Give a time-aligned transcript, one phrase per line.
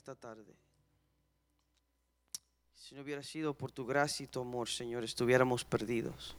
[0.00, 0.56] esta tarde.
[2.74, 6.34] Si no hubiera sido por tu gracia y tu amor, Señor, estuviéramos perdidos.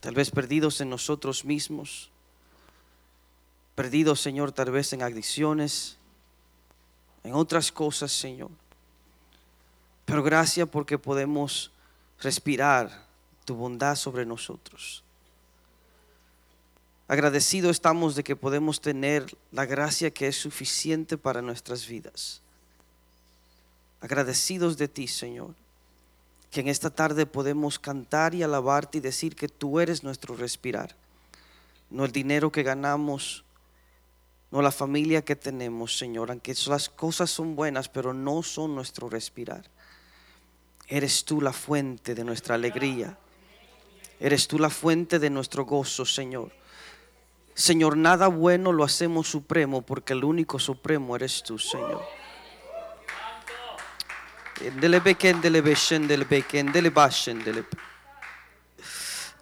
[0.00, 2.10] Tal vez perdidos en nosotros mismos.
[3.74, 5.96] Perdidos, Señor, tal vez en adicciones,
[7.24, 8.50] en otras cosas, Señor.
[10.04, 11.72] Pero gracias porque podemos
[12.20, 13.06] respirar
[13.46, 15.02] tu bondad sobre nosotros.
[17.08, 22.42] Agradecido estamos de que podemos tener la gracia que es suficiente para nuestras vidas.
[24.00, 25.54] Agradecidos de ti, Señor,
[26.50, 30.96] que en esta tarde podemos cantar y alabarte y decir que tú eres nuestro respirar.
[31.90, 33.44] No el dinero que ganamos,
[34.50, 39.08] no la familia que tenemos, Señor, aunque las cosas son buenas, pero no son nuestro
[39.08, 39.70] respirar.
[40.88, 43.16] Eres tú la fuente de nuestra alegría.
[44.18, 46.50] Eres tú la fuente de nuestro gozo, Señor.
[47.56, 52.04] Señor, nada bueno lo hacemos supremo porque el único supremo eres tú, Señor.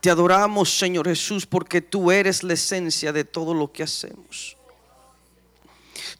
[0.00, 4.56] Te adoramos, Señor Jesús, porque tú eres la esencia de todo lo que hacemos.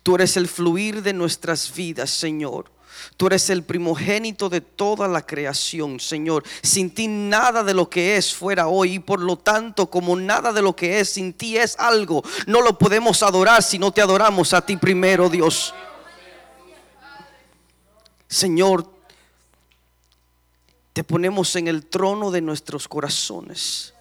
[0.03, 2.74] Tú eres el fluir de nuestras vidas, Señor.
[3.17, 6.45] Tú eres el primogénito de toda la creación, Señor.
[6.63, 10.53] Sin ti nada de lo que es fuera hoy y por lo tanto como nada
[10.53, 14.03] de lo que es sin ti es algo, no lo podemos adorar si no te
[14.03, 15.75] adoramos a ti primero, Dios.
[18.29, 18.91] Señor,
[20.93, 23.95] te ponemos en el trono de nuestros corazones,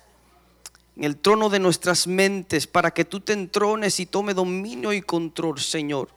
[0.95, 5.01] en el trono de nuestras mentes, para que tú te entrones y tome dominio y
[5.01, 6.09] control, Señor.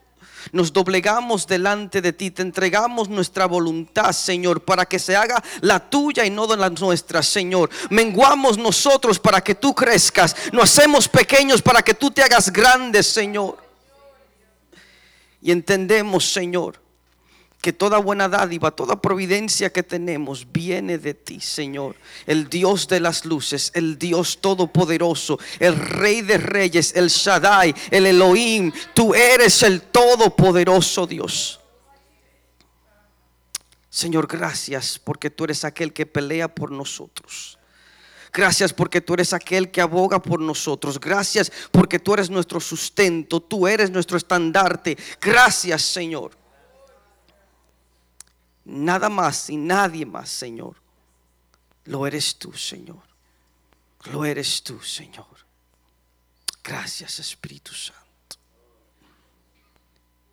[0.53, 5.79] Nos doblegamos delante de ti, te entregamos nuestra voluntad, Señor, para que se haga la
[5.79, 7.71] tuya y no la nuestra, Señor.
[7.91, 13.03] Menguamos nosotros para que tú crezcas, nos hacemos pequeños para que tú te hagas grande,
[13.03, 13.59] Señor.
[15.43, 16.86] Y entendemos, Señor,
[17.67, 21.97] que toda buena dádiva, toda providencia que tenemos viene de ti, Señor.
[22.25, 28.07] El Dios de las luces, el Dios todopoderoso, el Rey de reyes, el Shaddai, el
[28.07, 28.71] Elohim.
[28.95, 31.59] Tú eres el todopoderoso Dios.
[33.91, 37.59] Señor, gracias porque tú eres aquel que pelea por nosotros.
[38.33, 41.01] Gracias porque tú eres aquel que aboga por nosotros.
[41.01, 43.41] Gracias porque tú eres nuestro sustento.
[43.41, 44.97] Tú eres nuestro estandarte.
[45.21, 46.31] Gracias, Señor.
[48.67, 50.75] Nada más y nadie más, Señor.
[51.85, 53.03] Lo eres tú, Señor.
[54.07, 55.47] Lo eres tú, Señor.
[56.65, 58.03] Gracias, Espíritu Santo.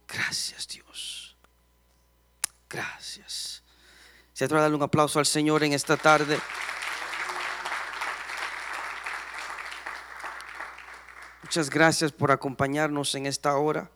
[0.07, 1.38] Gracias, Dios.
[2.67, 3.61] Gracias.
[4.33, 6.39] Se trata de darle un aplauso al Señor en esta tarde.
[11.44, 13.91] Muchas gracias por acompañarnos en esta hora.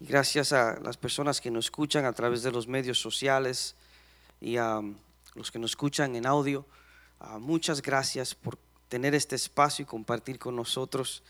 [0.00, 3.74] Gracias a las personas que nos escuchan a través de los medios sociales
[4.40, 4.80] y a
[5.34, 6.64] los que nos escuchan en audio.
[7.18, 8.56] Ah, muchas gracias por
[8.88, 11.24] tener este espacio y compartir con nosotros.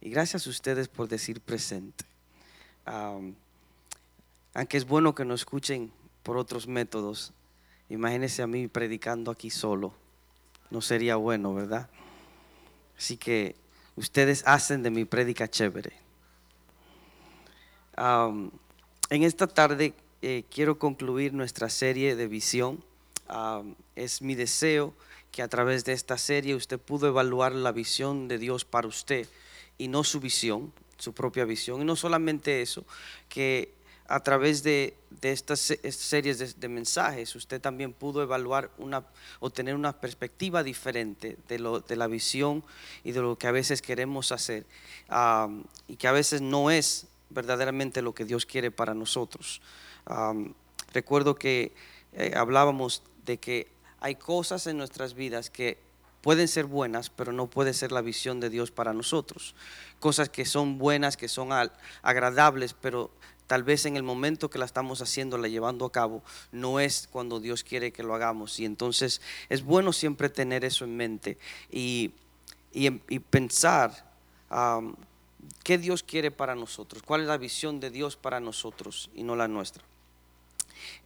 [0.00, 2.06] Y gracias a ustedes por decir presente.
[2.86, 5.92] aunque es bueno que nos escuchen
[6.22, 7.34] por otros métodos,
[7.90, 9.92] imagínense a mí predicando aquí solo.
[10.70, 11.90] No sería bueno, ¿verdad?
[12.96, 13.54] Así que
[13.96, 16.03] ustedes hacen de mi prédica chévere
[17.96, 22.82] en esta tarde eh, quiero concluir nuestra serie de visión.
[23.94, 24.94] es mi deseo
[25.30, 29.26] que a través de esta serie usted pudo evaluar la visión de Dios para usted
[29.78, 31.82] y no su visión, su propia visión.
[31.82, 32.84] Y no solamente eso,
[33.28, 33.72] que
[34.06, 39.04] a través de, estas series de, mensajes usted también pudo evaluar una,
[39.40, 42.62] o tener una perspectiva diferente de, la visión
[43.02, 44.66] y de lo que a veces queremos hacer
[45.88, 49.60] y que a veces no es verdaderamente lo que Dios quiere para nosotros.
[50.92, 51.72] recuerdo que
[52.12, 53.66] eh, hablábamos de que
[54.00, 55.78] hay cosas en nuestras vidas que
[56.20, 59.54] pueden ser buenas, pero no puede ser la visión de Dios para nosotros.
[60.00, 61.50] Cosas que son buenas, que son
[62.02, 63.10] agradables, pero
[63.46, 67.08] tal vez en el momento que la estamos haciendo, la llevando a cabo, no es
[67.10, 68.58] cuando Dios quiere que lo hagamos.
[68.58, 71.38] Y entonces es bueno siempre tener eso en mente
[71.70, 72.12] y,
[73.30, 74.12] pensar
[75.62, 79.36] qué Dios quiere para nosotros, cuál es la visión de Dios para nosotros y no
[79.36, 79.82] la nuestra.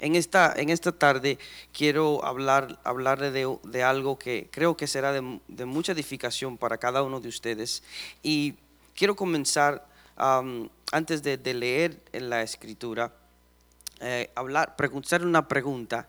[0.00, 1.38] En esta, en esta tarde
[1.72, 7.20] quiero hablar, hablarle de, algo que creo que será de, mucha edificación para cada uno
[7.20, 7.82] de ustedes.
[8.22, 8.54] Y
[8.94, 9.86] quiero comenzar,
[10.16, 13.12] antes de, leer en la escritura,
[14.00, 16.06] eh, hablar, preguntar una pregunta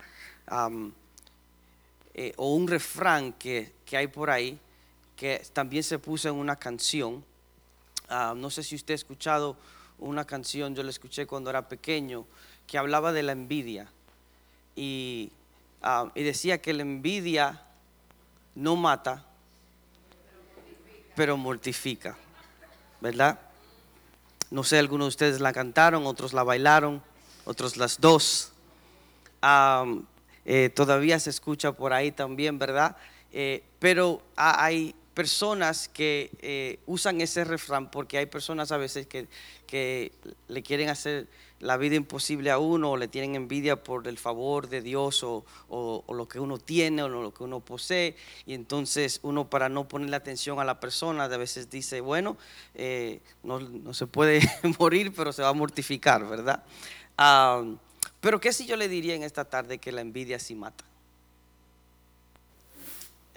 [2.13, 4.59] eh, o un refrán que, que hay por ahí,
[5.15, 7.23] que también se puso en una canción
[8.09, 9.55] Ah, no sé si usted ha escuchado
[9.99, 12.25] una canción, yo la escuché cuando era pequeño,
[12.65, 13.87] que hablaba de la envidia.
[14.75, 15.31] Y,
[15.83, 17.61] ah, y decía que la envidia
[18.55, 19.25] no mata,
[21.15, 22.17] pero mortifica,
[22.99, 23.39] ¿verdad?
[24.51, 27.03] No sé, algunos de ustedes la cantaron, otros la bailaron,
[27.45, 28.51] otros las dos.
[30.45, 32.97] Eh, todavía se escucha por ahí también, ¿verdad?
[33.31, 39.27] Eh, pero hay personas que eh, usan ese refrán porque hay personas a veces que,
[39.67, 40.13] que,
[40.47, 41.27] le quieren hacer
[41.59, 45.43] la vida imposible a uno o le tienen envidia por el favor de Dios o,
[45.67, 49.89] o, lo que uno tiene o lo que uno posee y entonces uno para no
[49.89, 52.37] ponerle atención a la persona a veces dice, bueno,
[52.73, 54.39] eh, no, no, se puede
[54.79, 56.63] morir pero se va a mortificar, ¿verdad?
[57.17, 57.65] Ah,
[58.21, 60.88] pero ¿qué si yo le diría en esta tarde que la envidia sí mata?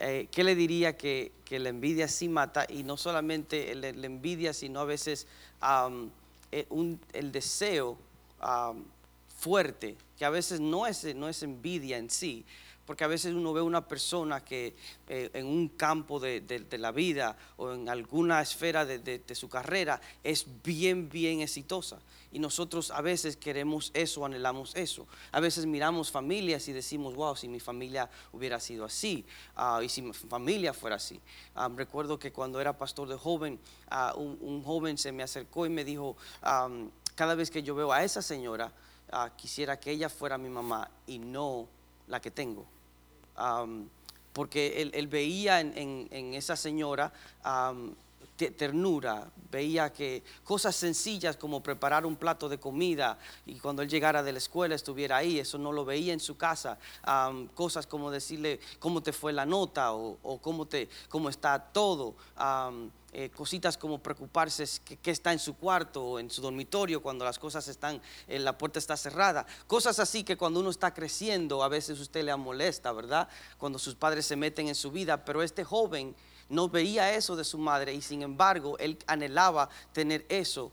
[0.05, 2.67] Eh, ¿qué le diría que, la envidia sí mata?
[2.69, 5.29] Y no solamente la, envidia, sino a veces
[6.51, 6.67] eh,
[7.13, 7.97] el deseo
[9.29, 12.45] fuerte, que a veces no es, no es envidia en sí,
[12.93, 14.77] porque a veces uno ve una persona que
[15.09, 20.45] eh, en un campo de, la vida o en alguna esfera de, su carrera es
[20.63, 21.99] bien, bien exitosa.
[22.33, 25.07] Y nosotros a veces queremos eso, anhelamos eso.
[25.31, 29.25] A veces miramos familias y decimos, wow, si mi familia hubiera sido así,
[29.57, 31.19] ah, y si mi familia fuera así.
[31.55, 35.71] Ah, recuerdo que cuando era pastor de joven, ah, un, joven se me acercó y
[35.71, 36.15] me dijo,
[37.15, 38.71] cada vez que yo veo a esa señora,
[39.39, 41.69] quisiera que ella fuera mi mamá y no
[42.07, 42.67] la que tengo.
[44.33, 47.13] Porque él, veía en, esa señora
[48.51, 54.23] ternura, veía que cosas sencillas como preparar un plato de comida y cuando él llegara
[54.23, 56.79] de la escuela estuviera ahí, eso no lo veía en su casa,
[57.55, 62.15] cosas como decirle cómo te fue la nota o, cómo, te, cómo está todo.
[63.15, 64.65] Eh, cositas como preocuparse
[65.03, 68.57] que, está en su cuarto o en su dormitorio cuando las cosas están, eh, la
[68.57, 69.45] puerta está cerrada.
[69.67, 73.29] Cosas así que cuando uno está creciendo a veces usted le molesta, ¿verdad?
[73.59, 76.17] Cuando sus padres se meten en su vida, pero este joven
[76.49, 80.73] no veía eso de su madre y sin embargo él anhelaba tener eso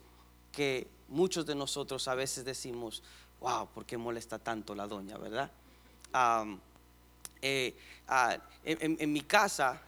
[0.53, 3.03] que muchos de nosotros a veces decimos,
[3.41, 5.51] wow, ¿por qué molesta tanto la doña, verdad?
[7.41, 7.75] Eh,
[8.07, 9.81] ah, en, mi casa,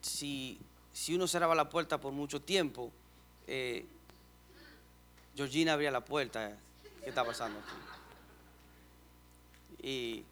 [0.00, 0.58] si
[0.98, 2.90] si uno cerraba la puerta por mucho tiempo,
[3.46, 3.86] eh,
[5.36, 6.58] Georgina abría la puerta.
[7.04, 7.70] ¿Qué está pasando aquí?
[9.88, 10.24] Y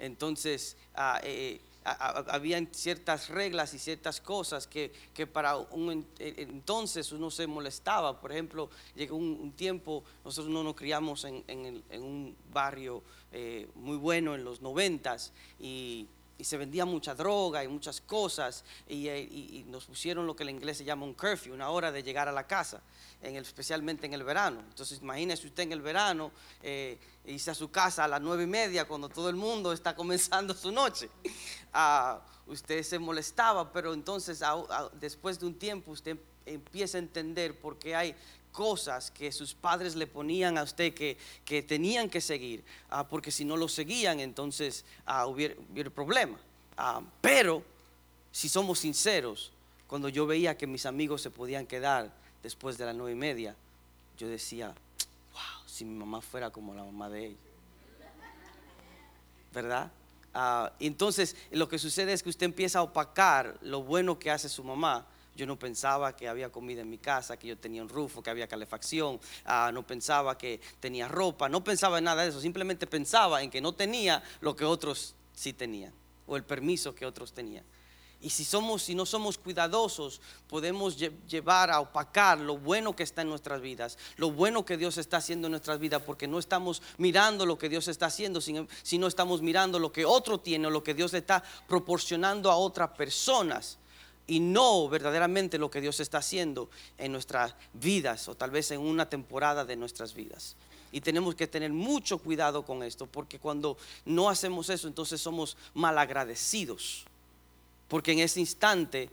[0.00, 0.76] entonces
[1.22, 4.90] eh, eh, habían ciertas reglas y ciertas cosas que,
[5.32, 8.20] para un entonces uno se molestaba.
[8.20, 13.04] Por ejemplo, llegó un, tiempo, nosotros no nos criamos en, un barrio
[13.76, 16.08] muy bueno en los noventas y
[16.40, 20.50] y se vendía mucha droga y muchas cosas eh, y, nos pusieron lo que en
[20.50, 22.80] inglés se llama un curfew, una hora de llegar a la casa,
[23.22, 24.60] en el, especialmente en el verano.
[24.68, 26.32] Entonces imagínese usted en el verano
[26.62, 29.94] eh, irse a su casa a las nueve y media cuando todo el mundo está
[30.00, 31.10] comenzando su noche.
[31.74, 34.42] Ah, usted se molestaba, pero entonces
[34.98, 36.16] después de un tiempo usted
[36.46, 38.16] empieza a entender por qué hay
[38.52, 43.30] cosas que sus padres le ponían a usted que, que tenían que seguir, ah, porque
[43.30, 46.38] si no lo seguían, entonces ah, hubiera, hubiera, problema.
[46.76, 47.62] Ah, pero
[48.32, 49.52] si somos sinceros,
[49.86, 52.12] cuando yo veía que mis amigos se podían quedar
[52.42, 53.56] después de las nueve y media,
[54.18, 54.68] yo decía,
[55.32, 57.36] wow, si mi mamá fuera como la mamá de ella.
[59.52, 59.90] ¿Verdad?
[60.78, 64.62] entonces lo que sucede es que usted empieza a opacar lo bueno que hace su
[64.62, 68.22] mamá yo no pensaba que había comida en mi casa, que yo tenía un rufo,
[68.22, 72.40] que había calefacción, ah, no pensaba que tenía ropa, no pensaba en nada de eso,
[72.40, 75.92] simplemente pensaba en que no tenía lo que otros sí tenían,
[76.26, 77.64] o el permiso que otros tenían.
[78.22, 83.22] Y si somos, si no somos cuidadosos, podemos llevar a opacar lo bueno que está
[83.22, 86.82] en nuestras vidas, lo bueno que Dios está haciendo en nuestras vidas, porque no estamos
[86.98, 90.84] mirando lo que Dios está haciendo, sino estamos mirando lo que otro tiene o lo
[90.84, 93.78] que Dios le está proporcionando a otras personas
[94.30, 98.80] y no verdaderamente lo que Dios está haciendo en nuestras vidas o tal vez en
[98.80, 100.54] una temporada de nuestras vidas.
[100.92, 105.56] Y tenemos que tener mucho cuidado con esto, porque cuando no hacemos eso, entonces somos
[105.74, 107.06] malagradecidos.
[107.88, 109.10] Porque en ese instante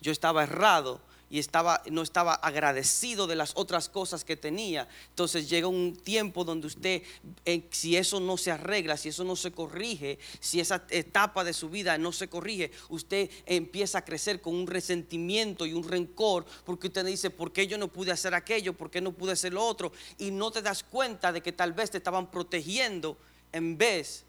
[0.00, 1.00] yo estaba errado
[1.30, 4.88] y estaba, no estaba agradecido de las otras cosas que tenía.
[5.10, 7.02] Entonces llega un tiempo donde usted,
[7.44, 11.52] eh, si eso no se arregla, si eso no se corrige, si esa etapa de
[11.52, 16.44] su vida no se corrige, usted empieza a crecer con un resentimiento y un rencor
[16.64, 18.72] porque usted dice, ¿por qué yo no pude hacer aquello?
[18.72, 19.92] ¿Por qué no pude hacer lo otro?
[20.18, 23.16] Y no te das cuenta de que tal vez te estaban protegiendo
[23.52, 24.24] en vez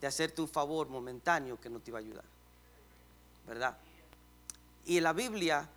[0.00, 2.24] de hacerte un favor momentáneo que no te iba a ayudar.
[3.46, 3.78] ¿Verdad?
[4.88, 5.68] Y en la Biblia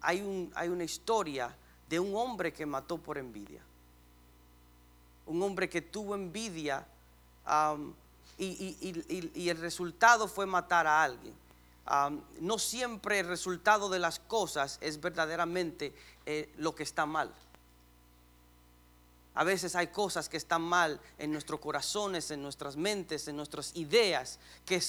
[0.00, 1.54] hay, un, hay una historia
[1.88, 3.62] de un hombre que mató por envidia.
[5.26, 6.84] Un hombre que tuvo envidia
[8.36, 11.32] y, el resultado fue matar a alguien.
[12.40, 15.94] No siempre el resultado de las cosas es verdaderamente
[16.26, 17.32] eh, lo que está mal.
[19.34, 23.74] A veces hay cosas que están mal en nuestros corazones, en nuestras mentes, en nuestras
[23.76, 24.80] ideas, que,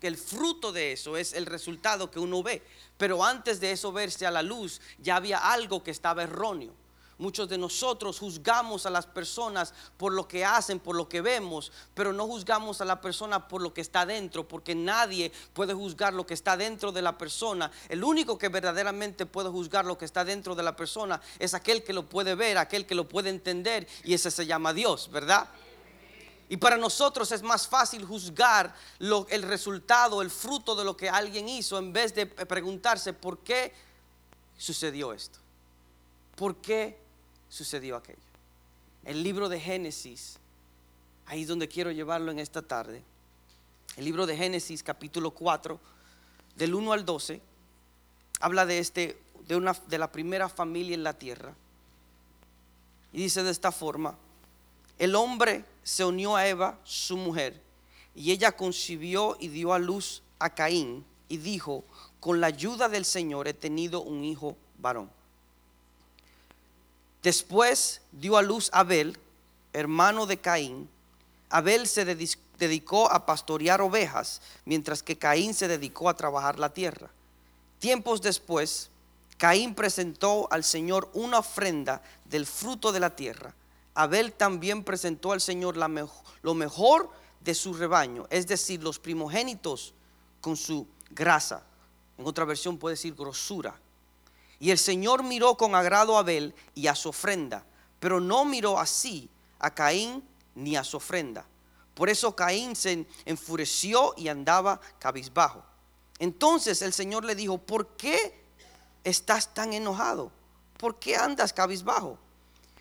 [0.00, 2.62] el fruto de eso es el resultado que uno ve.
[2.96, 6.81] Pero antes de eso verse a la luz, ya había algo que estaba erróneo.
[7.22, 11.70] Muchos de nosotros juzgamos a las personas por lo que hacen, por lo que vemos,
[11.94, 16.14] pero no juzgamos a la persona por lo que está dentro, porque nadie puede juzgar
[16.14, 17.70] lo que está dentro de la persona.
[17.88, 21.84] El único que verdaderamente puede juzgar lo que está dentro de la persona es aquel
[21.84, 25.48] que lo puede ver, aquel que lo puede entender, y ese se llama Dios, ¿verdad?
[26.48, 31.48] Y para nosotros es más fácil juzgar el resultado, el fruto de lo que alguien
[31.48, 33.72] hizo, en vez de preguntarse por qué
[34.58, 35.38] sucedió esto.
[36.34, 37.01] ¿Por qué
[37.52, 38.18] sucedió aquello?
[39.04, 40.38] El libro de Génesis,
[41.26, 43.02] ahí es donde quiero llevarlo en esta tarde.
[43.96, 45.78] El libro de Génesis capítulo 4,
[46.56, 47.42] del 1 al 12,
[48.40, 51.54] habla de, este, de, una, de la primera familia en la tierra.
[53.12, 54.16] Y dice de esta forma,
[54.98, 57.60] el hombre se unió a Eva, su mujer,
[58.14, 61.84] y ella concibió y dio a luz a Caín y dijo,
[62.18, 65.10] con la ayuda del Señor he tenido un hijo varón.
[67.22, 69.18] Después dio a luz Abel,
[69.72, 70.88] hermano de Caín.
[71.50, 77.10] Abel se dedicó a pastorear ovejas, mientras que Caín se dedicó a trabajar la tierra.
[77.78, 78.90] Tiempos después,
[79.38, 83.54] Caín presentó al Señor una ofrenda del fruto de la tierra.
[83.94, 87.10] Abel también presentó al Señor lo mejor
[87.40, 89.94] de su rebaño, es decir, los primogénitos
[90.40, 91.62] con su grasa.
[92.18, 93.78] En otra versión puede decir grosura.
[94.62, 97.66] Y el Señor miró con agrado a Abel y a su ofrenda,
[97.98, 99.28] pero no miró así
[99.58, 100.22] a Caín
[100.54, 101.44] ni a su ofrenda.
[101.94, 105.64] Por eso Caín se enfureció y andaba cabizbajo.
[106.20, 108.40] Entonces el Señor le dijo, ¿por qué
[109.02, 110.30] estás tan enojado?
[110.78, 112.16] ¿Por qué andas cabizbajo?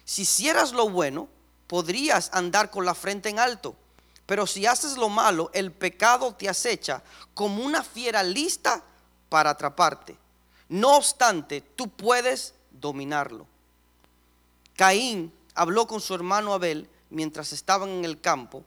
[0.05, 1.29] Si hicieras lo bueno,
[1.65, 3.75] podrías andar con la frente en alto.
[4.27, 7.01] Pero si haces lo malo, el pecado te acecha
[7.33, 8.83] como una fiera lista
[9.29, 10.21] para atraparte.
[10.71, 13.45] No obstante, tú puedes dominarlo.
[14.77, 18.63] Caín habló con su hermano Abel mientras estaban en el campo.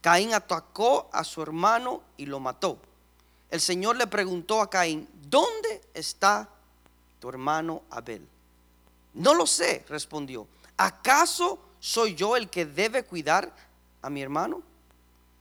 [0.00, 2.78] Caín atacó a su hermano y lo mató.
[3.48, 6.48] El Señor le preguntó a Caín, ¿dónde está
[7.20, 8.26] tu hermano Abel?
[9.14, 10.48] No lo sé, respondió.
[10.76, 13.54] ¿Acaso soy yo el que debe cuidar
[14.02, 14.62] a mi hermano?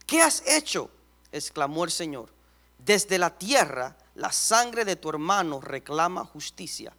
[0.06, 0.92] ¿Qué has hecho?
[1.32, 2.30] exclamó el Señor.
[2.78, 6.94] Desde la tierra la sangre de tu hermano reclama justicia.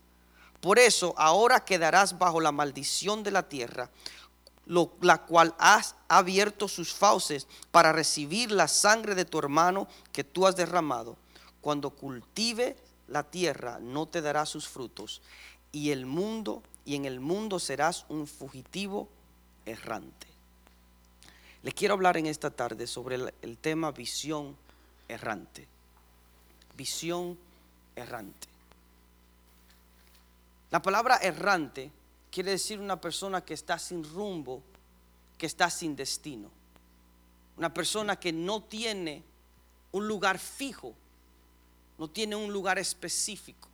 [0.60, 3.90] Por eso ahora quedarás bajo la maldición de la tierra,
[5.00, 10.46] la cual has abierto sus fauces para recibir la sangre de tu hermano que tú
[10.46, 11.16] has derramado.
[11.60, 12.76] Cuando cultive
[13.08, 15.22] la tierra no te dará sus frutos
[15.72, 19.08] y el mundo y en el mundo serás un fugitivo
[19.64, 20.26] errante.
[21.62, 24.56] Le quiero hablar en esta tarde sobre el tema visión
[25.08, 25.68] errante.
[26.76, 27.38] Visión
[27.94, 28.48] errante.
[30.70, 31.90] La palabra errante
[32.30, 34.62] quiere decir una persona que está sin rumbo,
[35.38, 36.50] que está sin destino.
[37.56, 39.22] Una persona que no tiene
[39.92, 40.92] un lugar fijo,
[41.98, 43.68] no tiene un lugar específico.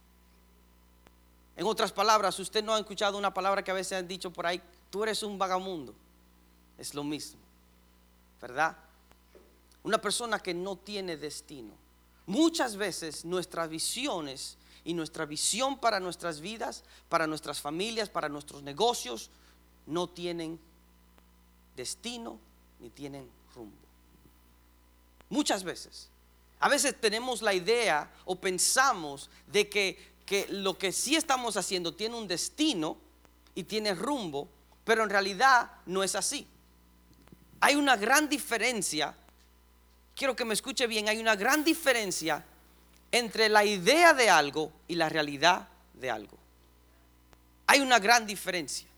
[1.57, 4.47] En otras palabras, usted no ha escuchado una palabra que a veces han dicho por
[4.47, 5.95] ahí, tú eres un vagamundo.
[6.79, 7.41] Es lo mismo,
[8.41, 8.77] ¿verdad?
[9.83, 11.82] Una persona que no tiene destino.
[12.27, 18.63] Muchas veces nuestras visiones y nuestra visión para nuestras vidas, para nuestras familias, para nuestros
[18.63, 19.31] negocios,
[19.87, 20.59] no tienen
[21.77, 22.39] destino
[22.81, 23.77] ni tienen rumbo.
[25.29, 26.09] Muchas veces.
[26.61, 31.95] A veces tenemos la idea o pensamos de que, que lo que sí estamos haciendo
[31.95, 32.97] tiene un destino
[33.55, 34.49] y tiene rumbo,
[34.85, 36.47] pero en realidad no es así.
[37.61, 39.17] Hay una gran diferencia,
[40.17, 42.45] quiero que me escuche bien, hay una gran diferencia
[43.11, 46.39] entre la idea de algo y la realidad de algo.
[47.67, 48.89] Hay una gran diferencia.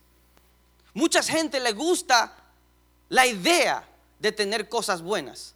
[0.93, 2.35] Mucha gente le gusta
[3.09, 3.87] la idea
[4.19, 5.53] de tener cosas buenas,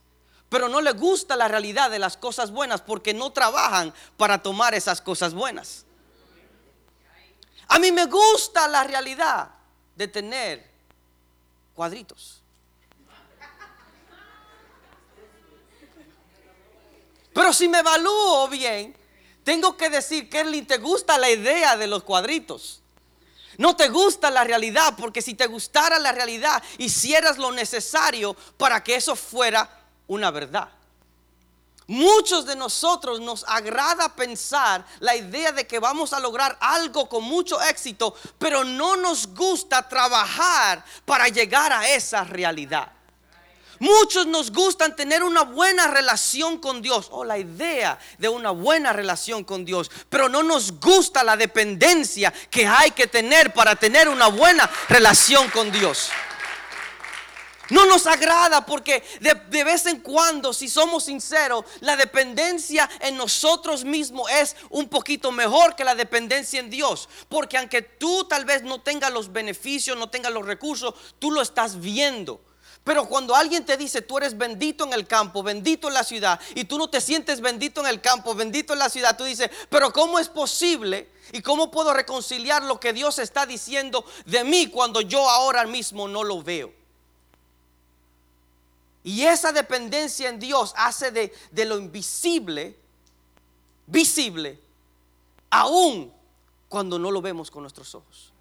[0.50, 4.74] pero no le gusta la realidad de las cosas buenas porque no trabajan para tomar
[4.74, 5.86] esas cosas buenas.
[7.70, 9.50] A mí me gusta la realidad
[9.96, 10.70] de tener
[11.75, 12.38] cuadritos.
[17.33, 18.95] Pero si me evalúo bien,
[19.50, 22.81] Tengo que decir, Kerlin, ¿te gusta la idea de los cuadritos?
[23.57, 28.83] No te gusta la realidad, porque si te gustara la realidad, hicieras lo necesario para
[28.83, 29.67] que eso fuera
[30.05, 30.69] una verdad.
[31.88, 37.24] Muchos de nosotros nos agrada pensar la idea de que vamos a lograr algo con
[37.24, 42.99] mucho éxito, pero no nos gusta trabajar para llegar a esa realidad.
[43.79, 48.91] Muchos nos gustan tener una buena relación con Dios o la idea de una buena
[48.91, 54.09] relación con Dios, pero no nos gusta la dependencia que hay que tener para tener
[54.09, 56.09] una buena relación con Dios.
[57.69, 63.83] No nos agrada porque de, vez en cuando, si somos sinceros, la dependencia en nosotros
[63.86, 67.07] mismos es un poquito mejor que la dependencia en Dios.
[67.29, 71.41] Porque aunque tú tal vez no tengas los beneficios, no tengas los recursos, tú lo
[71.41, 72.41] estás viendo.
[72.89, 76.39] Pero cuando alguien te dice, tú eres bendito en el campo, bendito en la ciudad,
[76.55, 79.51] y tú no te sientes bendito en el campo, bendito en la ciudad, tú dices,
[79.69, 81.08] pero ¿cómo es posible?
[81.31, 86.08] ¿Y cómo puedo reconciliar lo que Dios está diciendo de mí cuando yo ahora mismo
[86.08, 86.74] no lo veo?
[89.03, 92.75] Y esa dependencia en Dios hace de, lo invisible
[93.86, 94.60] visible,
[95.51, 96.12] aún
[96.67, 98.34] cuando no lo vemos con nuestros ojos.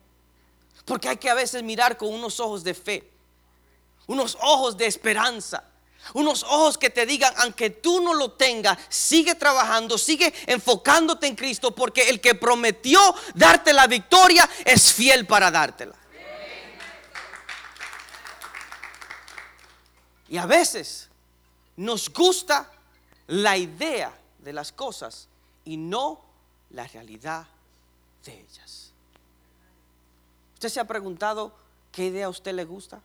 [0.87, 3.18] Porque hay que a veces mirar con unos ojos de fe,
[4.09, 5.63] unos ojos de esperanza,
[6.15, 11.37] unos ojos que te digan, aunque tú no lo tengas, sigue trabajando, sigue enfocándote en
[11.37, 13.01] Cristo, porque el que prometió
[13.35, 15.95] darte la victoria es fiel para dártela.
[20.31, 21.09] Y a veces
[21.77, 22.71] nos gusta
[23.29, 25.29] la idea de las cosas
[25.65, 26.21] y no
[26.71, 27.47] la realidad
[28.25, 28.91] de ellas.
[30.55, 31.55] ¿Usted se ha preguntado
[31.93, 33.01] qué idea a usted le gusta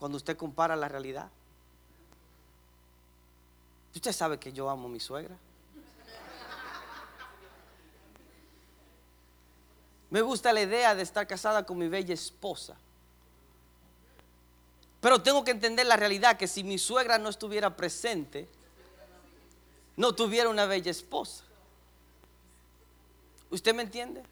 [0.00, 1.28] cuando usted compara la realidad?
[3.94, 5.36] Usted sabe que yo amo a mi suegra.
[10.08, 12.76] Me gusta la idea de estar casada con mi bella esposa.
[15.02, 18.48] Pero tengo que entender la realidad que si mi suegra no estuviera presente,
[19.98, 21.44] no tuviera una bella esposa.
[23.50, 24.22] ¿Usted me entiende?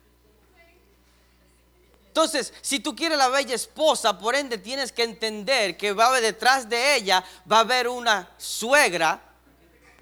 [2.19, 6.09] Entonces, si tú quieres la bella esposa, por ende tienes que entender que va a
[6.09, 9.23] haber detrás de ella, va a haber una suegra,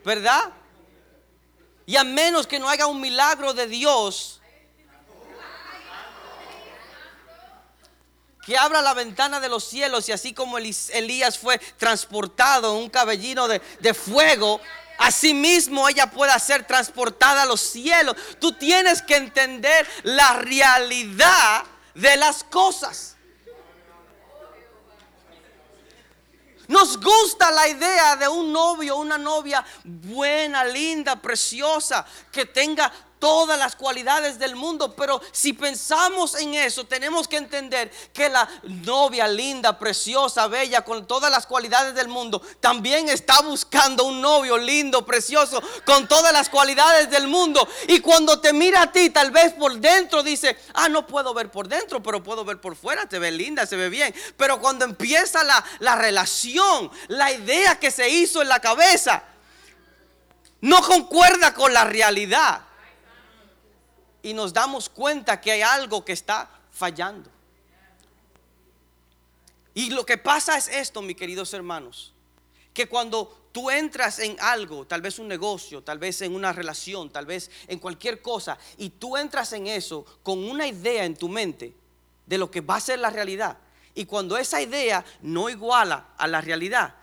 [0.03, 0.51] ¿verdad?
[1.85, 4.41] Y a menos que no haga un milagro de Dios,
[8.47, 12.89] que abra la ventana de los cielos y así como Elías fue transportado en un
[12.89, 14.59] cabellino de, de fuego,
[14.99, 18.17] Asimismo ella pueda ser transportada a los cielos.
[18.41, 23.17] Tú tienes que entender la realidad de las cosas.
[26.69, 32.93] Nos gusta la idea de un novio, una novia buena, linda, preciosa, que tenga
[33.27, 38.49] todas las cualidades del mundo, pero si pensamos en eso, tenemos que entender que la
[38.63, 44.57] novia linda, preciosa, bella, con todas las cualidades del mundo, también está buscando un novio
[44.57, 47.69] lindo, precioso, con todas las cualidades del mundo.
[47.89, 51.51] Y cuando te mira a ti, tal vez por dentro dice, ah, no puedo ver
[51.51, 54.15] por dentro, pero puedo ver por fuera, te ve linda, se ve bien.
[54.37, 59.25] Pero cuando empieza la, la relación, la idea que se hizo en la cabeza,
[60.61, 62.67] no concuerda con la realidad
[64.27, 67.31] y nos damos cuenta que hay algo que está fallando.
[69.73, 72.13] Y lo que pasa es esto, mis queridos hermanos,
[72.75, 77.09] que cuando tú entras en algo, tal vez un negocio, tal vez en una relación,
[77.09, 81.29] tal vez en cualquier cosa, y tú entras en eso con una idea en tu
[81.29, 81.73] mente
[82.27, 83.57] de lo que va a ser la realidad,
[83.95, 86.97] y cuando esa idea no iguala a la realidad,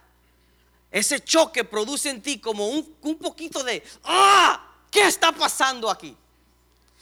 [0.91, 4.71] ese choque produce en ti como un, un poquito de, ¡ah!
[4.91, 6.17] ¿Qué está pasando aquí?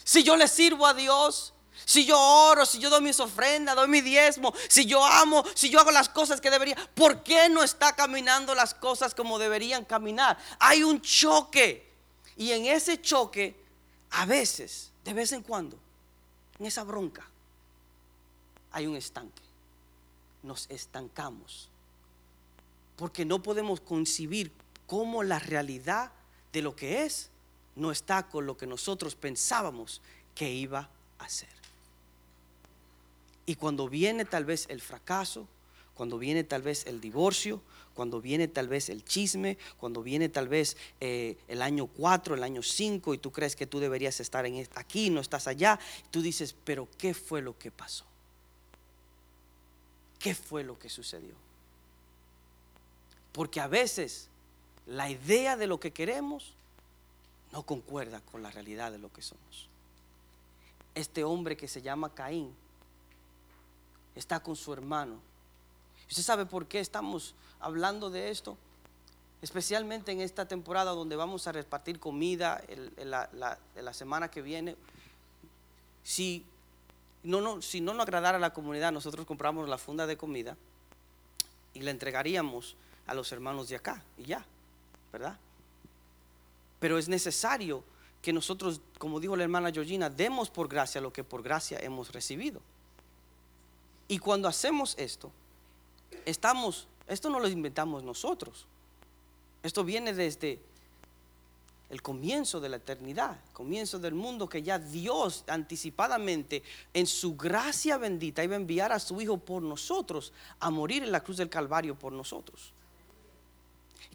[0.04, 1.52] Si yo le sirvo a Dios,
[1.84, 5.70] si yo oro, si yo doy mis ofrendas, doy mi diezmo, si yo amo, si
[5.70, 9.84] yo hago las cosas que debería, ¿por qué no está caminando las cosas como deberían
[9.84, 10.38] caminar?
[10.58, 11.90] Hay un choque.
[12.36, 13.56] Y en ese choque,
[14.10, 15.78] a veces, de vez en cuando,
[16.58, 17.26] en esa bronca,
[18.70, 19.42] hay un estanque.
[20.42, 21.68] Nos estancamos.
[22.96, 24.52] Porque no podemos concebir
[24.86, 26.10] cómo la realidad
[26.52, 27.30] de lo que es
[27.76, 30.00] no está con lo que nosotros pensábamos
[30.34, 31.48] que iba a ser.
[33.46, 35.46] Y cuando viene tal vez el fracaso,
[35.94, 37.60] cuando viene tal vez el divorcio,
[37.94, 42.42] cuando viene tal vez el chisme, cuando viene tal vez eh, el año 4, el
[42.42, 45.78] año 5 y tú crees que tú deberías estar aquí, no estás allá,
[46.10, 48.04] tú dices, pero ¿qué fue lo que pasó?
[50.18, 51.34] ¿Qué fue lo que sucedió?
[53.32, 54.28] Porque a veces
[54.86, 56.54] la idea de lo que queremos
[57.52, 59.68] no concuerda con la realidad de lo que somos.
[60.94, 62.54] Este hombre que se llama Caín
[64.14, 65.20] está con su hermano.
[66.08, 68.56] ¿Usted sabe por qué estamos hablando de esto?
[69.40, 72.62] Especialmente en esta temporada donde vamos a repartir comida
[72.98, 73.28] la,
[73.74, 74.76] la, semana que viene.
[76.04, 76.44] Si
[77.22, 80.56] no, no, si no nos agradara a la comunidad, nosotros compramos la funda de comida
[81.74, 84.44] y la entregaríamos a los hermanos de acá y ya,
[85.12, 85.38] ¿verdad?
[86.82, 87.84] Pero es necesario
[88.20, 92.10] que nosotros, como dijo la hermana Georgina, demos por gracia lo que por gracia hemos
[92.10, 92.60] recibido.
[94.08, 95.30] Y cuando hacemos esto,
[96.26, 98.66] estamos, esto no lo inventamos nosotros.
[99.62, 100.58] Esto viene desde
[101.88, 107.96] el comienzo de la eternidad, comienzo del mundo que ya Dios anticipadamente en su gracia
[107.96, 111.48] bendita iba a enviar a su Hijo por nosotros a morir en la cruz del
[111.48, 112.72] Calvario por nosotros.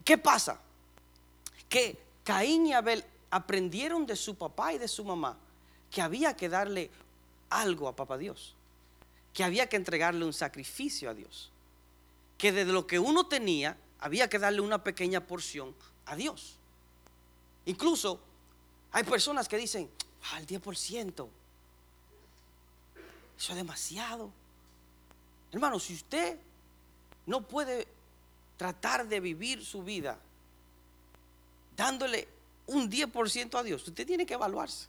[0.04, 0.60] ¿Qué pasa?
[1.66, 5.34] Que Caín y Abel aprendieron de su papá y de su mamá
[5.90, 6.90] que había que darle
[7.48, 8.54] algo a papá Dios,
[9.32, 11.50] que había que entregarle un sacrificio a Dios,
[12.36, 16.56] que de lo que uno tenía había que darle una pequeña porción a Dios.
[17.64, 18.20] Incluso
[18.92, 19.88] hay personas que dicen,
[20.34, 21.28] al ah, 10%,
[23.38, 24.30] eso es demasiado.
[25.50, 26.38] Hermano, si usted
[27.24, 27.88] no puede
[28.58, 30.18] tratar de vivir su vida
[31.78, 32.28] dándole
[32.66, 34.88] un 10% a Dios, usted tiene que evaluarse.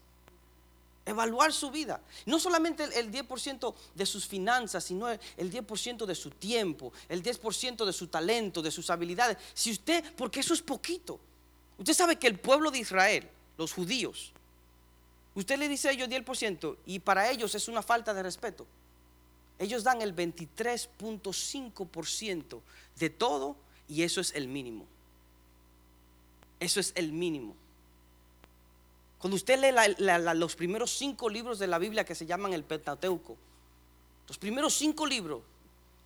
[1.06, 2.02] Evaluar su vida.
[2.26, 7.86] No solamente el, 10% de sus finanzas, sino el, 10% de su tiempo, el 10%
[7.86, 9.38] de su talento, de sus habilidades.
[9.54, 11.18] Si usted, porque eso es poquito.
[11.78, 14.34] Usted sabe que el pueblo de Israel, los judíos,
[15.36, 18.68] usted le dice a ellos 10% y para ellos es una falta de respeto.
[19.58, 22.62] Ellos dan el 23.5%
[22.98, 23.56] de todo
[23.88, 24.86] y eso es el mínimo.
[26.60, 27.56] Eso es el mínimo.
[29.20, 29.96] Cuando usted lee
[30.36, 33.38] los primeros cinco libros de la Biblia que se llaman el Pentateuco,
[34.28, 35.42] los primeros cinco libros,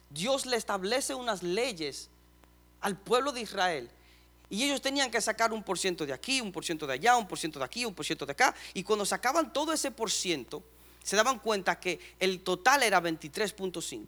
[0.10, 2.10] Dios le establece unas leyes
[2.82, 3.90] al pueblo de Israel.
[4.50, 7.18] Y ellos tenían que sacar un por ciento de aquí, un por ciento de allá,
[7.18, 8.54] un por ciento de aquí, un por ciento de acá.
[8.74, 10.64] Y cuando sacaban todo ese por ciento,
[11.04, 14.08] se daban cuenta que el total era 23.5.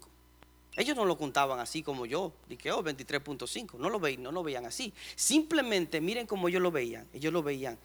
[0.77, 4.43] Ellos no lo contaban así como yo, dije, oh, 23.5, no lo veían, no lo
[4.43, 4.93] veían así.
[5.15, 7.07] Simplemente miren cómo ellos lo veían.
[7.13, 7.77] Ellos lo veían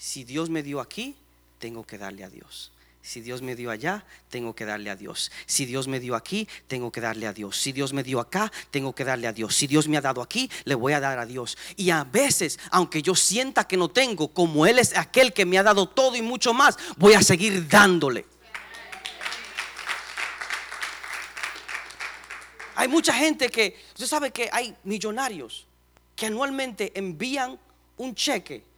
[0.00, 1.14] si Dios me dio aquí,
[1.58, 2.72] tengo que darle a Dios.
[3.02, 5.30] Si Dios me dio allá, tengo que darle a Dios.
[5.44, 7.58] Si Dios me dio aquí, tengo que darle a Dios.
[7.58, 9.54] Si Dios me dio acá, tengo que darle a Dios.
[9.54, 11.58] Si Dios me ha dado aquí, le voy a dar a Dios.
[11.76, 15.58] Y a veces, aunque yo sienta que no tengo, como Él es aquel que me
[15.58, 18.24] ha dado todo y mucho más, voy a seguir dándole.
[22.74, 25.66] Hay mucha gente que, usted sabe que hay millonarios
[26.16, 27.58] que anualmente envían
[27.96, 28.69] un cheque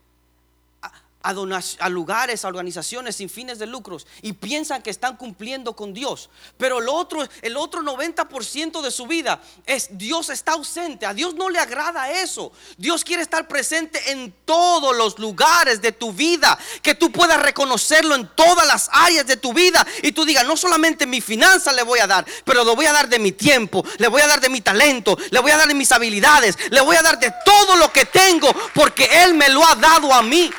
[1.23, 6.31] a, lugares, a organizaciones sin fines de lucros y piensan que están cumpliendo con Dios.
[6.57, 11.07] Pero el otro, el otro 90% de su vida es Dios está ausente.
[11.07, 12.53] A Dios no le agrada eso.
[12.77, 16.59] Dios quiere estar presente en todos los lugares de tu vida.
[16.83, 19.87] Que tú puedas reconocerlo en todas las áreas de tu vida.
[20.03, 22.93] Y tú digas, no solamente mi finanza le voy a dar, pero le voy a
[22.93, 25.69] dar de mi tiempo, le voy a dar de mi talento, le voy a dar
[25.69, 29.49] de mis habilidades, le voy a dar de todo lo que tengo porque Él me
[29.49, 30.51] lo ha dado a mí.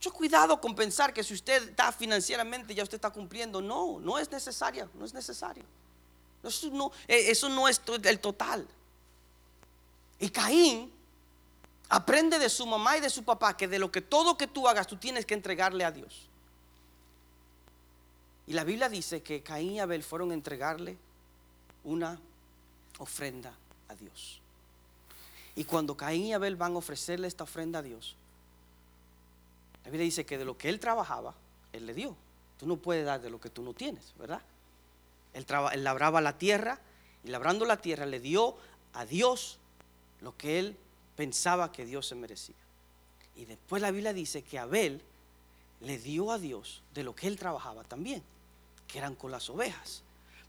[0.00, 3.60] Mucho cuidado con pensar que si usted está financieramente ya usted está cumpliendo.
[3.60, 5.62] No, no es necesario, no es necesario.
[7.06, 8.66] Eh, eso no es el total.
[10.18, 10.90] Y Caín
[11.90, 14.66] aprende de su mamá y de su papá que de lo que todo que tú
[14.66, 16.30] hagas tú tienes que entregarle a Dios.
[18.46, 20.96] Y la Biblia dice que Caín y Abel fueron a entregarle
[21.84, 22.18] una
[22.96, 23.52] ofrenda
[23.86, 24.40] a Dios.
[25.54, 28.16] Y cuando Caín y Abel van a ofrecerle esta ofrenda a Dios,
[29.84, 31.34] la Biblia dice que de lo que él trabajaba,
[31.72, 32.16] él le dio.
[32.58, 34.42] Tú no puedes dar de lo que tú no tienes, ¿verdad?
[35.32, 35.46] Él,
[35.82, 36.78] labraba la tierra
[37.24, 38.56] y labrando la tierra le dio
[38.92, 39.58] a Dios
[40.20, 40.76] lo que él
[41.16, 42.56] pensaba que Dios se merecía.
[43.36, 45.00] Y después la Biblia dice que Abel
[45.80, 48.22] le dio a Dios de lo que él trabajaba también,
[48.86, 50.02] que eran con las ovejas.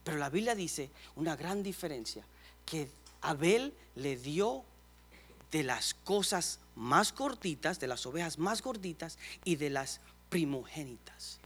[0.03, 2.23] Pero la Biblia dice una gran diferencia,
[2.65, 2.89] que
[3.21, 4.63] Abel le dio
[5.51, 11.39] de las cosas más gorditas, de las ovejas más gorditas y de las primogénitas.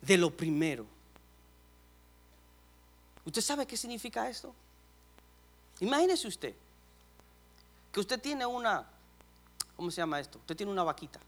[0.00, 0.86] De lo primero.
[3.24, 4.52] ¿Usted sabe qué significa esto?
[5.80, 6.54] Imagínese usted
[7.92, 8.86] que usted tiene una,
[9.76, 10.38] ¿cómo se llama esto?
[10.38, 11.20] Usted tiene una vaquita.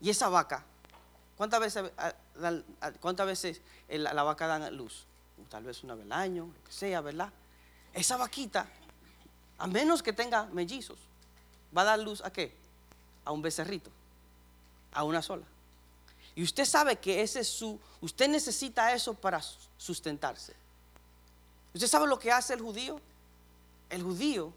[0.00, 0.64] Y esa vaca,
[1.36, 1.92] ¿cuántas veces,
[3.00, 5.06] cuántas veces la, vaca da luz?
[5.48, 7.32] Tal vez una vez al año, lo que sea, ¿verdad?
[7.92, 8.66] Esa vaquita,
[9.64, 10.98] a menos que tenga mellizos,
[11.74, 12.52] va a dar luz a qué?
[13.24, 13.90] A un becerrito,
[14.92, 15.46] a una sola.
[16.34, 19.40] Y usted sabe que ese es su, usted necesita eso para
[19.78, 20.52] sustentarse.
[21.72, 23.00] ¿Usted sabe lo que hace el judío?
[23.88, 24.52] El judío,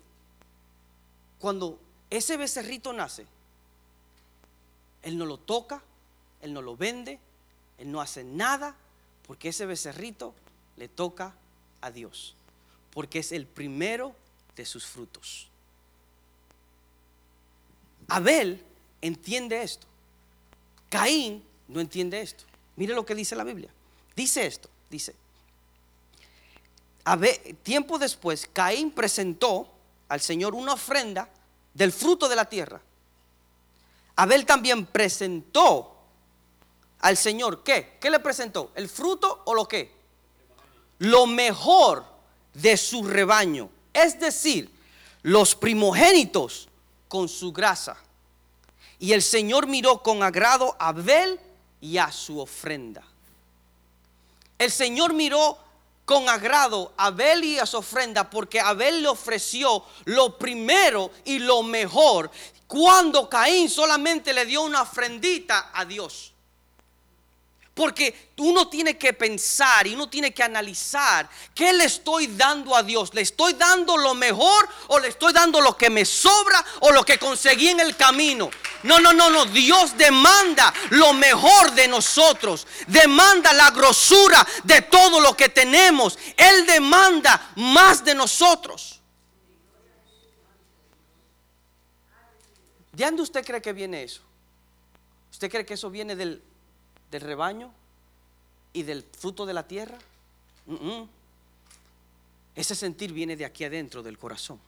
[1.39, 3.25] cuando ese becerrito nace,
[5.03, 5.81] él no lo toca,
[6.41, 7.17] él no lo vende,
[7.77, 8.75] él no hace nada,
[9.25, 10.33] porque ese becerrito
[10.75, 11.33] le toca
[11.79, 12.35] a Dios,
[12.91, 14.13] porque es el primero
[14.57, 15.47] de sus frutos.
[18.09, 18.63] Abel
[19.01, 19.87] entiende esto.
[20.89, 22.43] Caín no entiende esto.
[22.75, 23.69] Mire lo que dice la Biblia.
[24.15, 25.15] Dice esto, dice.
[27.63, 29.71] tiempo después, Caín presentó
[30.09, 31.29] al Señor una ofrenda
[31.73, 32.81] del fruto de la tierra.
[34.15, 35.95] Abel también presentó
[36.99, 37.97] al Señor, ¿qué?
[38.01, 38.71] ¿Qué le presentó?
[38.73, 39.95] ¿El fruto o lo qué?
[40.99, 42.03] Lo mejor
[42.55, 43.69] de su rebaño,
[44.03, 44.69] es decir,
[45.23, 46.67] los primogénitos
[47.07, 47.97] con su grasa.
[48.99, 51.39] Y el Señor miró con agrado a Abel
[51.81, 53.03] y a su ofrenda.
[54.57, 55.57] El Señor miró
[56.05, 61.39] con agrado a Abel y a su ofrenda porque Abel le ofreció lo primero y
[61.39, 62.31] lo mejor
[62.67, 66.33] cuando Caín solamente le dio una ofrendita a Dios.
[67.77, 72.81] Porque uno tiene que pensar y uno tiene que analizar qué le estoy dando a
[72.81, 73.13] Dios.
[73.13, 77.05] ¿Le estoy dando lo mejor o le estoy dando lo que me sobra o lo
[77.05, 78.49] que conseguí en el camino?
[78.81, 79.45] No, no, no, no.
[79.45, 82.65] Dios demanda lo mejor de nosotros.
[82.87, 86.17] Demanda la grosura de todo lo que tenemos.
[86.35, 88.99] Él demanda más de nosotros.
[92.91, 94.21] ¿De dónde usted cree que viene eso?
[95.29, 96.41] ¿Usted cree que eso viene del
[97.11, 97.71] del rebaño
[98.73, 99.97] y del fruto de la tierra.
[102.55, 104.59] Ese sentir viene de aquí adentro del corazón.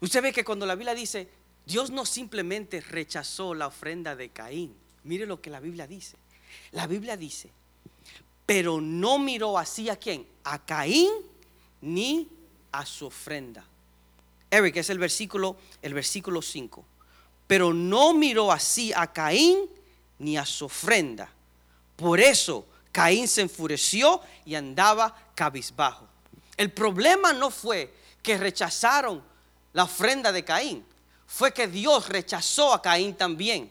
[0.00, 1.28] Usted ve que cuando la Biblia dice,
[1.64, 4.74] Dios no simplemente rechazó la ofrenda de Caín.
[5.04, 6.16] Mire lo que la Biblia dice.
[6.72, 7.50] La Biblia dice,
[8.44, 11.10] pero no miró así a quién, a Caín
[11.80, 12.28] ni
[12.72, 13.64] a su ofrenda.
[14.50, 16.84] Eric, es el versículo, el versículo 5.
[17.46, 19.68] Pero no miró así a Caín
[20.18, 21.28] ni a su ofrenda.
[21.96, 26.06] Por eso Caín se enfureció y andaba cabizbajo.
[26.56, 29.22] El problema no fue que rechazaron
[29.72, 30.84] la ofrenda de Caín,
[31.26, 33.70] fue que Dios rechazó a Caín también.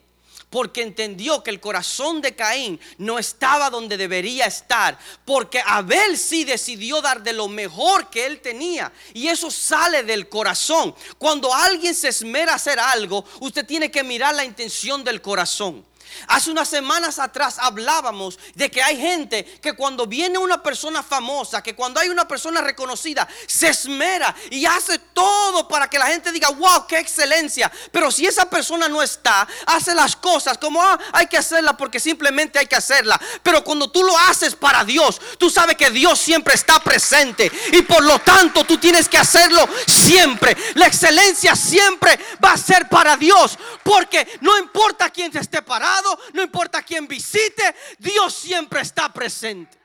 [0.49, 4.97] Porque entendió que el corazón de Caín no estaba donde debería estar.
[5.25, 8.93] Porque Abel sí decidió dar de lo mejor que él tenía.
[9.13, 10.95] Y eso sale del corazón.
[11.17, 15.83] Cuando alguien se esmera a hacer algo, usted tiene que mirar la intención del corazón.
[16.27, 21.61] Hace unas semanas atrás hablábamos de que hay gente que cuando viene una persona famosa,
[21.61, 26.31] que cuando hay una persona reconocida, se esmera y hace todo para que la gente
[26.31, 27.71] diga, wow, qué excelencia.
[27.91, 31.99] Pero si esa persona no está, hace las cosas como ah, hay que hacerla porque
[31.99, 33.19] simplemente hay que hacerla.
[33.43, 37.81] Pero cuando tú lo haces para Dios, tú sabes que Dios siempre está presente y
[37.81, 40.55] por lo tanto tú tienes que hacerlo siempre.
[40.75, 46.04] La excelencia siempre va a ser para Dios porque no importa quién te esté parado
[46.33, 49.77] no importa quién visite, Dios siempre está presente.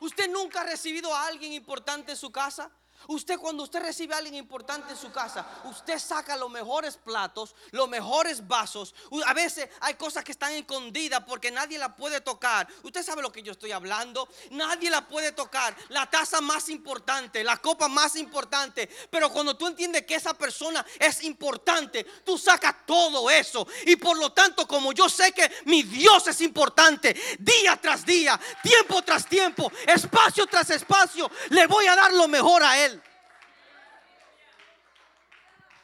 [0.00, 2.70] ¿Usted nunca ha recibido a alguien importante en su casa?
[3.08, 7.54] Usted cuando usted recibe a alguien importante en su casa, usted saca los mejores platos,
[7.70, 8.94] los mejores vasos.
[9.26, 12.68] A veces hay cosas que están escondidas porque nadie la puede tocar.
[12.82, 14.28] Usted sabe lo que yo estoy hablando.
[14.50, 15.76] Nadie la puede tocar.
[15.88, 18.88] La taza más importante, la copa más importante.
[19.10, 23.66] Pero cuando tú entiendes que esa persona es importante, tú sacas todo eso.
[23.86, 28.38] Y por lo tanto, como yo sé que mi Dios es importante, día tras día,
[28.62, 32.89] tiempo tras tiempo, espacio tras espacio, le voy a dar lo mejor a Él.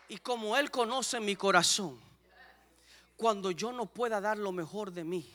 [0.08, 1.98] Y como Él conoce mi corazón,
[3.16, 5.28] cuando yo no pueda dar lo mejor de mí,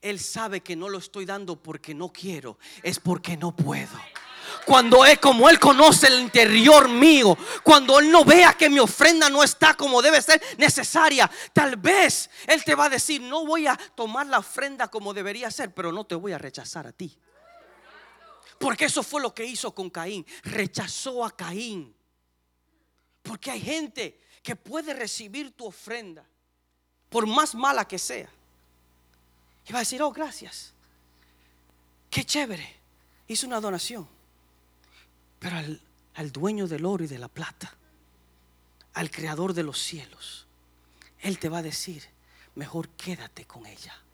[0.00, 3.98] Él sabe que no lo estoy dando porque no quiero, es porque no puedo.
[4.64, 9.28] Cuando es como Él conoce el interior mío, cuando Él no vea que mi ofrenda
[9.28, 13.66] no está como debe ser necesaria, tal vez Él te va a decir, no voy
[13.66, 17.18] a tomar la ofrenda como debería ser, pero no te voy a rechazar a ti.
[18.58, 21.94] Porque eso fue lo que hizo con Caín, rechazó a Caín.
[23.24, 26.24] Porque hay gente que puede recibir tu ofrenda,
[27.08, 28.28] por más mala que sea.
[29.66, 30.72] Y va a decir, oh, gracias.
[32.08, 32.76] Qué chévere.
[33.26, 34.06] Hizo una donación.
[35.40, 35.80] Pero al,
[36.14, 37.74] al dueño del oro y de la plata,
[38.92, 40.46] al creador de los cielos,
[41.18, 42.04] Él te va a decir,
[42.54, 44.04] mejor quédate con ella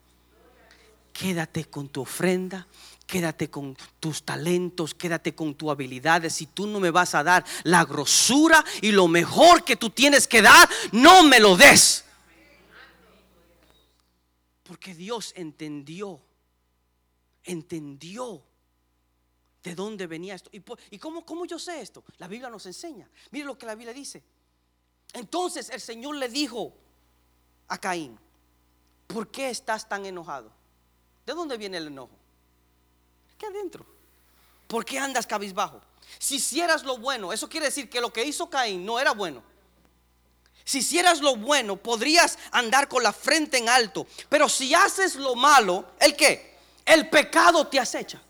[1.21, 2.67] quédate con tu ofrenda,
[3.11, 6.33] quédate con tus talentos, quédate con tus habilidades.
[6.33, 10.29] Si tú no me vas a dar la grosura y lo mejor que tú tienes
[10.29, 12.05] que dar, no me lo des.
[14.63, 16.23] Porque Dios entendió,
[17.43, 18.45] entendió
[19.65, 20.49] de dónde venía esto.
[20.53, 22.05] ¿Y, cómo, cómo yo sé esto?
[22.19, 23.11] La Biblia nos enseña.
[23.33, 24.23] Mire lo que la Biblia dice.
[25.15, 26.73] Entonces el Señor le dijo
[27.67, 28.17] a Caín,
[29.09, 30.53] ¿por qué estás tan enojado?
[31.27, 32.20] ¿De dónde viene el enojo?
[33.47, 33.85] Adentro.
[34.67, 35.81] ¿Por qué andas cabizbajo?
[36.19, 39.43] Si hicieras lo bueno, eso quiere decir que lo que hizo Caín no era bueno.
[40.65, 44.07] Si hicieras lo bueno, podrías andar con la frente en alto.
[44.29, 46.59] Pero si haces lo malo, ¿el qué?
[46.85, 48.21] El pecado te acecha.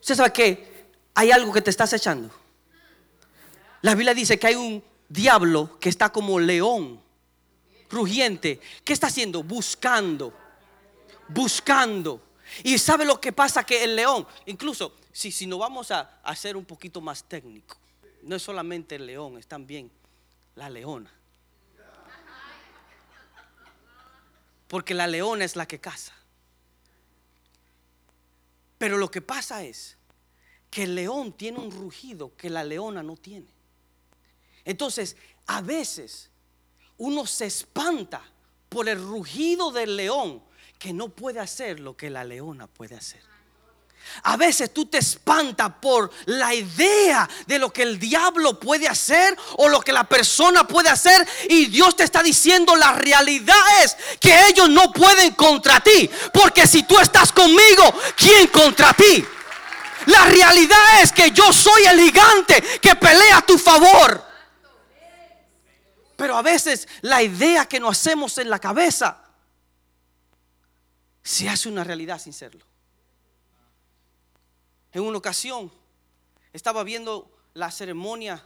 [0.00, 2.30] ¿Usted sabe que hay algo que te está acechando?
[3.82, 7.02] La Biblia dice que hay un diablo que está como león,
[7.90, 8.60] rugiente.
[8.84, 9.42] ¿Qué está haciendo?
[9.42, 10.32] Buscando,
[11.28, 12.20] buscando.
[12.64, 16.56] Y sabe lo que pasa que el león, incluso si, si nos vamos a hacer
[16.56, 17.76] un poquito más técnico,
[18.22, 19.90] no es solamente el león, es también
[20.54, 21.12] la leona.
[24.68, 26.14] Porque la leona es la que caza.
[28.78, 29.96] Pero lo que pasa es
[30.70, 33.46] que el león tiene un rugido que la leona no tiene.
[34.64, 36.30] Entonces, a veces
[36.96, 38.22] uno se espanta
[38.68, 40.42] por el rugido del león
[40.82, 43.22] que no puede hacer lo que la leona puede hacer.
[44.24, 49.38] A veces tú te espantas por la idea de lo que el diablo puede hacer
[49.58, 53.96] o lo que la persona puede hacer y Dios te está diciendo la realidad es
[54.18, 59.24] que ellos no pueden contra ti, porque si tú estás conmigo, ¿quién contra ti?
[60.06, 64.26] La realidad es que yo soy el gigante que pelea a tu favor.
[66.16, 69.22] Pero a veces la idea que nos hacemos en la cabeza
[71.22, 72.64] se hace una realidad sin serlo.
[74.92, 75.70] En una ocasión
[76.52, 78.44] estaba viendo la ceremonia,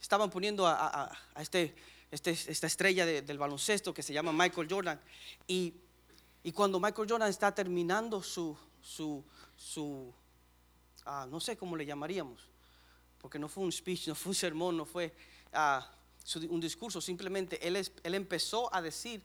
[0.00, 1.74] estaban poniendo a, este,
[2.10, 5.00] este, esta estrella del baloncesto que se llama Michael Jordan.
[5.46, 5.74] Y,
[6.54, 9.22] cuando Michael Jordan está terminando su, su,
[9.56, 10.12] su
[11.04, 12.48] ah, no sé cómo le llamaríamos,
[13.20, 15.14] porque no fue un speech, no fue un sermón, no fue
[15.52, 15.88] ah,
[16.48, 19.22] un discurso, simplemente él, él empezó a decir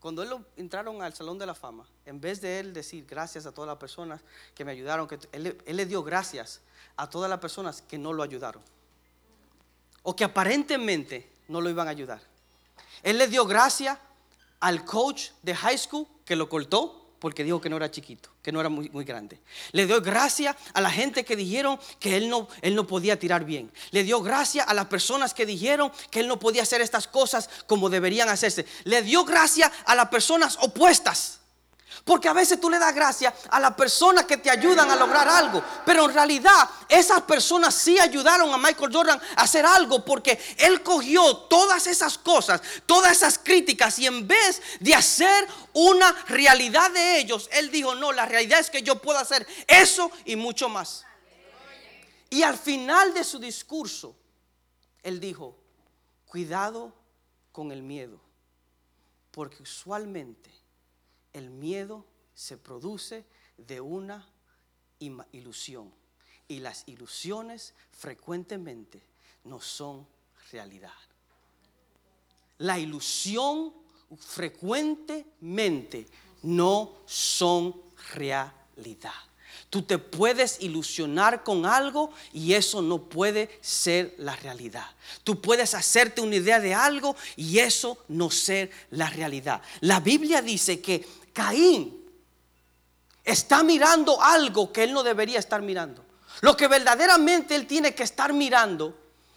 [0.00, 3.52] cuando él entraron al Salón de la Fama, en vez de él decir gracias a
[3.52, 4.20] todas las personas
[4.54, 6.60] que me ayudaron, que él, le dio gracias
[6.96, 8.62] a todas las personas que no lo ayudaron.
[10.02, 12.20] O que aparentemente no lo iban a ayudar.
[13.02, 13.98] Él le dio gracias
[14.60, 18.52] al coach de high school que lo cortó porque dijo que no era chiquito, que
[18.52, 19.40] no era muy, muy grande.
[19.72, 23.44] Le dio gracias a la gente que dijeron que él no, él no podía tirar
[23.44, 23.70] bien.
[23.90, 27.48] Le dio gracias a las personas que dijeron que él no podía hacer estas cosas
[27.66, 28.66] como deberían hacerse.
[28.84, 31.37] Le dio gracias a las personas opuestas.
[32.04, 35.28] Porque a veces tú le das gracias a las personas que te ayudan a lograr
[35.28, 35.62] algo.
[35.84, 40.04] Pero en realidad esas personas sí ayudaron a Michael Jordan a hacer algo.
[40.04, 43.98] Porque él cogió todas esas cosas, todas esas críticas.
[43.98, 48.70] Y en vez de hacer una realidad de ellos, él dijo, no, la realidad es
[48.70, 51.04] que yo puedo hacer eso y mucho más.
[52.30, 54.14] Y al final de su discurso,
[55.02, 55.56] él dijo,
[56.26, 56.94] cuidado
[57.52, 58.20] con el miedo.
[59.30, 60.57] Porque usualmente
[61.32, 63.24] el miedo se produce
[63.56, 64.28] de una
[65.32, 65.92] ilusión
[66.46, 69.02] y las ilusiones frecuentemente
[69.44, 70.06] no son
[70.50, 70.92] realidad.
[72.58, 73.72] La ilusión
[74.16, 76.06] frecuentemente
[76.42, 77.82] no son
[78.14, 79.12] realidad.
[79.70, 84.86] Tú te puedes ilusionar con algo y eso no puede ser la realidad.
[85.24, 89.60] Tú puedes hacerte una idea de algo y eso no ser la realidad.
[89.80, 92.02] La Biblia dice que Caín
[93.24, 96.02] está mirando algo que él no debería estar mirando.
[96.40, 98.96] Lo que verdaderamente él tiene que estar mirando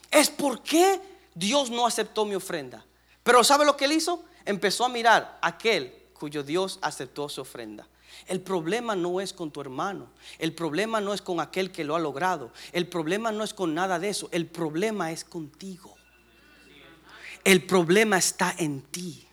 [0.10, 1.02] es por qué
[1.36, 2.86] Dios no aceptó mi ofrenda.
[3.24, 4.24] Pero ¿sabe lo que él hizo?
[4.46, 7.88] Empezó a mirar aquel cuyo Dios aceptó su ofrenda.
[8.28, 10.08] El problema no es con tu hermano,
[10.40, 13.74] el problema no es con aquel que lo ha logrado, el problema no es con
[13.74, 15.96] nada de eso, el problema es contigo.
[17.44, 19.28] El problema está en ti.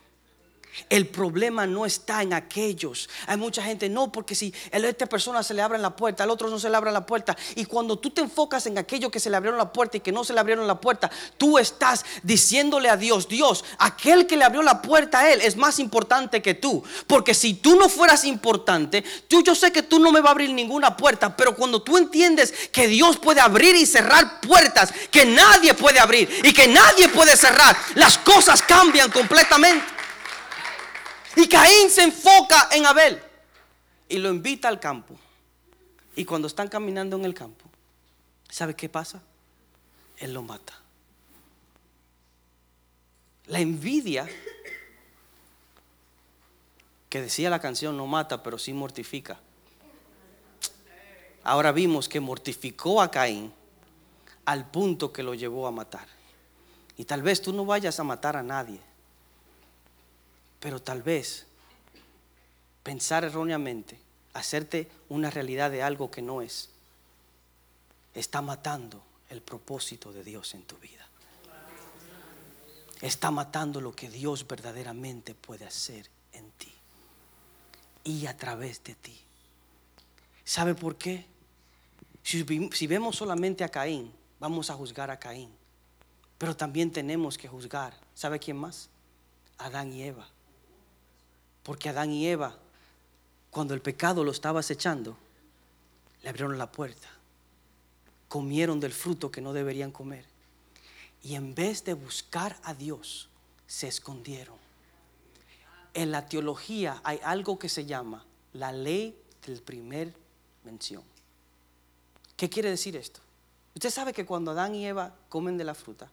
[0.88, 3.08] El problema no está en aquellos.
[3.26, 6.30] Hay mucha gente, no, porque si a esta persona se le abre la puerta, al
[6.30, 7.36] otro no se le abre la puerta.
[7.56, 10.12] Y cuando tú te enfocas en aquello que se le abrieron la puerta y que
[10.12, 14.44] no se le abrieron la puerta, tú estás diciéndole a Dios, Dios, aquel que le
[14.44, 16.82] abrió la puerta a Él es más importante que tú.
[17.06, 20.32] Porque si tú no fueras importante, yo, yo sé que tú no me va a
[20.32, 21.36] abrir ninguna puerta.
[21.36, 26.28] Pero cuando tú entiendes que Dios puede abrir y cerrar puertas que nadie puede abrir
[26.44, 29.97] y que nadie puede cerrar, las cosas cambian completamente.
[31.38, 33.22] Y Caín se enfoca en Abel.
[34.08, 35.14] y lo invita al campo.
[36.16, 37.64] Y cuando están caminando en el campo,
[38.48, 39.22] ¿sabe qué pasa?
[40.16, 40.72] Él lo mata.
[43.46, 44.28] La envidia,
[47.08, 49.38] que decía la canción, no mata, pero sí mortifica.
[51.44, 53.52] Ahora vimos que mortificó a Caín
[54.44, 56.08] al punto que lo llevó a matar.
[56.96, 58.80] Y tal vez tú no vayas a matar a nadie,
[60.60, 61.46] pero tal vez
[62.82, 64.00] pensar erróneamente,
[64.32, 66.70] hacerte una realidad de algo que no es,
[68.14, 71.06] está matando el propósito de Dios en tu vida.
[73.00, 76.72] Está matando lo que Dios verdaderamente puede hacer en ti
[78.04, 79.20] y a través de ti.
[80.44, 81.26] ¿Sabe por qué?
[82.22, 85.50] Si, vemos solamente a Caín, vamos a juzgar a Caín.
[86.38, 88.88] Pero también tenemos que juzgar, ¿sabe quién más?
[89.58, 90.28] Adán y Eva.
[91.68, 92.56] Porque Adán y Eva,
[93.50, 95.18] cuando el pecado lo estaba acechando,
[96.22, 97.08] le abrieron la puerta.
[98.26, 100.24] Comieron del fruto que no deberían comer.
[101.22, 103.28] Y en vez de buscar a Dios,
[103.66, 104.56] se escondieron.
[105.92, 109.14] En la teología hay algo que se llama la ley
[109.46, 110.14] del primer
[110.64, 111.02] mención.
[112.38, 113.20] ¿Qué quiere decir esto?
[113.74, 116.08] Usted sabe que cuando Adán y Eva comen de la fruta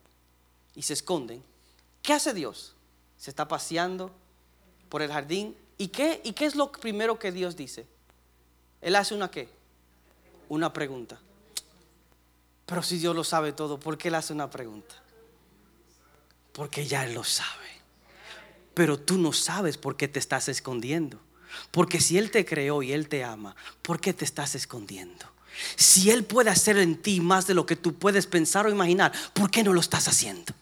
[0.75, 1.41] y se esconden,
[2.01, 2.75] ¿qué hace Dios?
[3.17, 4.11] Se está paseando
[4.89, 5.55] por el jardín.
[5.77, 7.85] ¿Y qué, ¿Y qué es lo primero que Dios dice?
[8.81, 9.49] Él hace una qué?
[10.49, 11.19] Una pregunta.
[12.65, 14.95] Pero si Dios lo sabe todo, ¿por qué Él hace una pregunta?
[16.51, 17.49] Porque ya Él lo sabe.
[18.73, 21.19] Pero tú no sabes por qué te estás escondiendo.
[21.71, 25.25] Porque si Él te creó y Él te ama, ¿por qué te estás escondiendo?
[25.75, 29.13] Si Él puede hacer en ti más de lo que tú puedes pensar o imaginar,
[29.33, 30.53] ¿por qué no lo estás haciendo?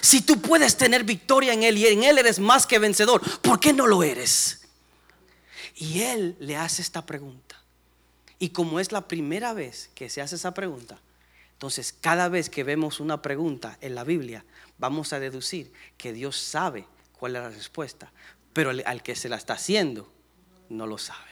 [0.00, 3.60] Si tú puedes tener victoria en Él y en Él eres más que vencedor, ¿por
[3.60, 4.62] qué no lo eres?
[5.74, 7.60] Y Él le hace esta pregunta.
[8.38, 10.98] Y como es la primera vez que se hace esa pregunta,
[11.52, 14.44] entonces cada vez que vemos una pregunta en la Biblia,
[14.78, 16.86] vamos a deducir que Dios sabe
[17.18, 18.12] cuál es la respuesta,
[18.52, 20.12] pero al que se la está haciendo
[20.68, 21.30] no lo sabe.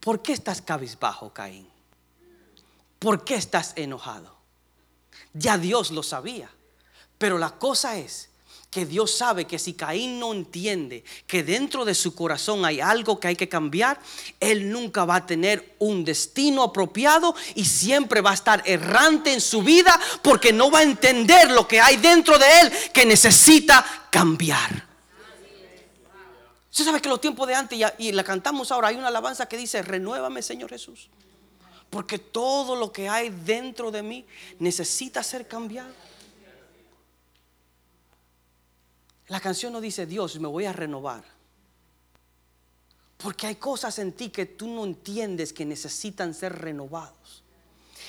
[0.00, 1.68] ¿Por qué estás cabizbajo, Caín?
[2.98, 4.36] ¿Por qué estás enojado?
[5.32, 6.50] Ya Dios lo sabía.
[7.20, 8.30] Pero la cosa es
[8.70, 13.20] que Dios sabe que si Caín no entiende que dentro de su corazón hay algo
[13.20, 14.00] que hay que cambiar,
[14.40, 19.42] él nunca va a tener un destino apropiado y siempre va a estar errante en
[19.42, 23.84] su vida porque no va a entender lo que hay dentro de él que necesita
[24.10, 24.88] cambiar.
[26.70, 29.58] Usted sabe que los tiempos de antes y la cantamos ahora, hay una alabanza que
[29.58, 31.10] dice, renuévame Señor Jesús.
[31.90, 34.24] Porque todo lo que hay dentro de mí
[34.58, 35.92] necesita ser cambiado.
[39.30, 41.22] La canción no dice, Dios, me voy a renovar.
[43.16, 47.44] Porque hay cosas en ti que tú no entiendes que necesitan ser renovados.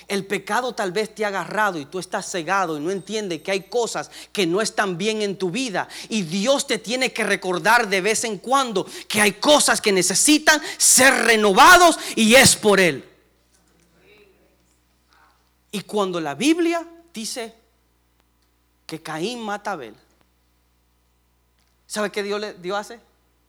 [0.08, 3.52] El pecado tal vez te ha agarrado y tú estás cegado y no entiendes que
[3.52, 5.88] hay cosas que no están bien en tu vida.
[6.10, 10.60] Y Dios te tiene que recordar de vez en cuando que hay cosas que necesitan
[10.80, 13.08] ser renovados y es por Él.
[15.72, 17.54] Y cuando la Biblia dice
[18.88, 19.96] que Caín mata a Abel,
[21.92, 23.02] ¿Sabe qué Dios, le, Dios hace?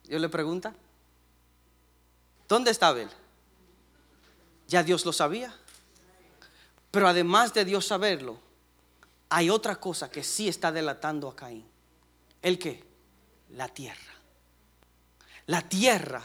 [0.03, 0.75] Dios le pregunta,
[2.49, 3.09] ¿dónde está Abel?
[4.67, 5.55] Ya Dios lo sabía.
[6.91, 8.37] Pero además de Dios saberlo,
[9.29, 11.65] hay otra cosa que sí está delatando a Caín.
[12.43, 12.83] ¿El qué?
[13.51, 14.13] La tierra.
[15.47, 16.25] La tierra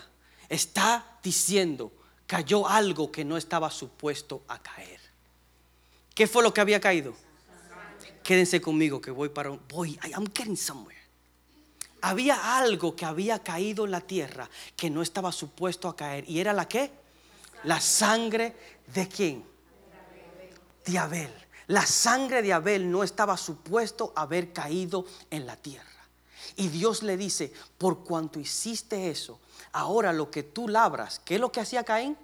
[0.50, 1.92] está diciendo,
[2.26, 5.00] cayó algo que no estaba supuesto a caer.
[6.16, 7.14] ¿Qué fue lo que había caído?
[8.24, 9.62] Quédense conmigo que voy para un...
[9.70, 10.97] Voy, I'm getting somewhere
[12.02, 16.30] había algo que había caído en la tierra que no estaba supuesto a caer.
[16.30, 16.92] ¿Y era la qué?
[17.64, 18.56] La sangre
[18.94, 19.44] de quién?
[20.86, 21.34] De Abel.
[21.68, 25.86] La sangre de Abel no estaba supuesto a haber caído en la tierra.
[26.56, 29.40] Y Dios le dice, por cuanto hiciste eso,
[29.74, 32.18] ahora lo que tú labras, ¿qué es lo que hacía Caín?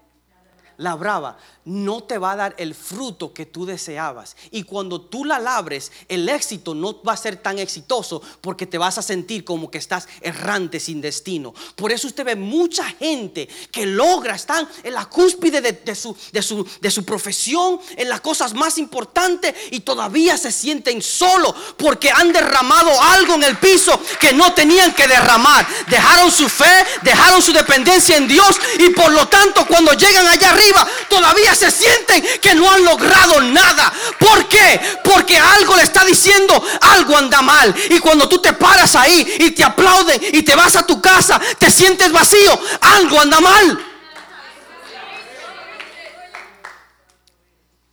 [0.77, 4.35] Labraba, no te va a dar el fruto que tú deseabas.
[4.51, 8.77] Y cuando tú la labres, el éxito no va a ser tan exitoso porque te
[8.77, 11.53] vas a sentir como que estás errante sin destino.
[11.75, 16.41] Por eso usted ve mucha gente que logra, están en la cúspide de, su, de,
[16.41, 22.11] su, de su profesión, en las cosas más importantes y todavía se sienten solo porque
[22.11, 25.65] han derramado algo en el piso que no tenían que derramar.
[25.87, 30.49] Dejaron su fe, dejaron su dependencia en Dios y por lo tanto cuando llegan allá
[30.49, 30.62] arriba,
[31.09, 33.91] todavía se sienten que no han logrado nada.
[34.19, 34.79] ¿Por qué?
[35.03, 37.73] Porque algo le está diciendo, algo anda mal.
[37.89, 41.39] Y cuando tú te paras ahí y te aplauden y te vas a tu casa,
[41.57, 43.85] te sientes vacío, algo anda mal.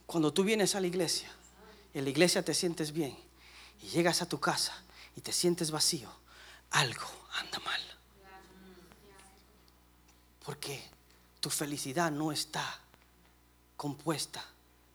[0.07, 1.31] Cuando tú vienes a la iglesia
[1.95, 3.17] en la iglesia te sientes bien
[3.83, 4.73] y llegas a tu casa
[5.17, 6.11] y te sientes vacío,
[6.71, 7.07] algo
[7.39, 7.81] anda mal.
[10.45, 10.83] Porque
[11.41, 12.81] tu felicidad no está
[13.77, 14.45] compuesta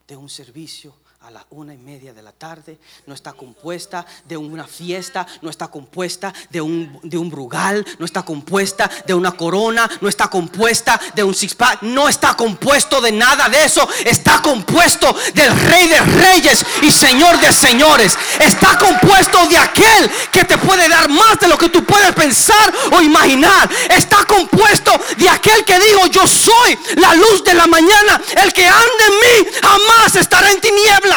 [0.06, 0.94] de un servicio
[1.26, 5.50] a la una y media de la tarde, no está compuesta de una fiesta, no
[5.50, 10.28] está compuesta de un, de un brugal, no está compuesta de una corona, no está
[10.28, 15.50] compuesta de un six pack, no está compuesto de nada de eso, está compuesto del
[15.68, 21.08] Rey de Reyes y Señor de Señores, está compuesto de aquel que te puede dar
[21.08, 26.06] más de lo que tú puedes pensar o imaginar, está compuesto de aquel que dijo:
[26.06, 30.60] Yo soy la luz de la mañana, el que anda en mí jamás estará en
[30.60, 31.15] tinieblas.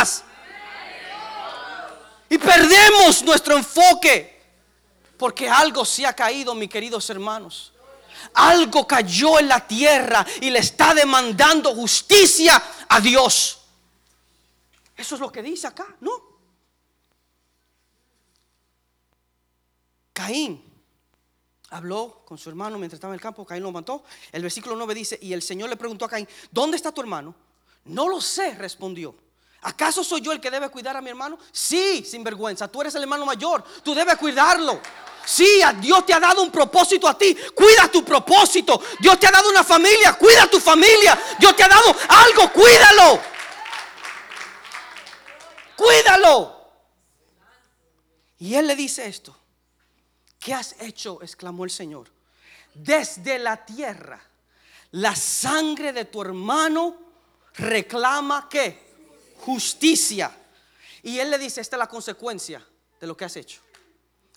[2.30, 4.40] Y perdemos nuestro enfoque.
[5.18, 7.74] Porque algo se ha caído, mis queridos hermanos.
[8.34, 13.60] Algo cayó en la tierra y le está demandando justicia a Dios.
[14.96, 16.12] Eso es lo que dice acá, ¿no?
[20.14, 20.70] Caín
[21.70, 24.04] habló con su hermano mientras estaba en el campo, Caín lo mató.
[24.32, 27.36] El versículo 9 dice, y el Señor le preguntó a Caín, ¿dónde está tu hermano?
[27.86, 29.16] No lo sé, respondió.
[29.62, 31.38] ¿Acaso soy yo el que debe cuidar a mi hermano?
[31.52, 32.68] Sí, sin vergüenza.
[32.68, 33.64] Tú eres el hermano mayor.
[33.84, 34.80] Tú debes cuidarlo.
[35.26, 37.38] Sí, Dios te ha dado un propósito a ti.
[37.54, 38.82] Cuida tu propósito.
[39.00, 40.14] Dios te ha dado una familia.
[40.14, 41.20] Cuida tu familia.
[41.38, 42.52] Dios te ha dado algo.
[42.54, 43.22] Cuídalo.
[45.76, 46.60] Cuídalo.
[48.40, 49.36] Y él le dice esto.
[50.40, 51.20] ¿Qué has hecho?
[51.22, 52.10] exclamó el Señor.
[52.74, 54.22] Desde la tierra,
[54.92, 56.96] la sangre de tu hermano
[57.56, 58.89] reclama que
[59.40, 60.36] justicia.
[61.02, 62.66] Y él le dice, esta es la consecuencia
[63.00, 63.62] de lo que has hecho.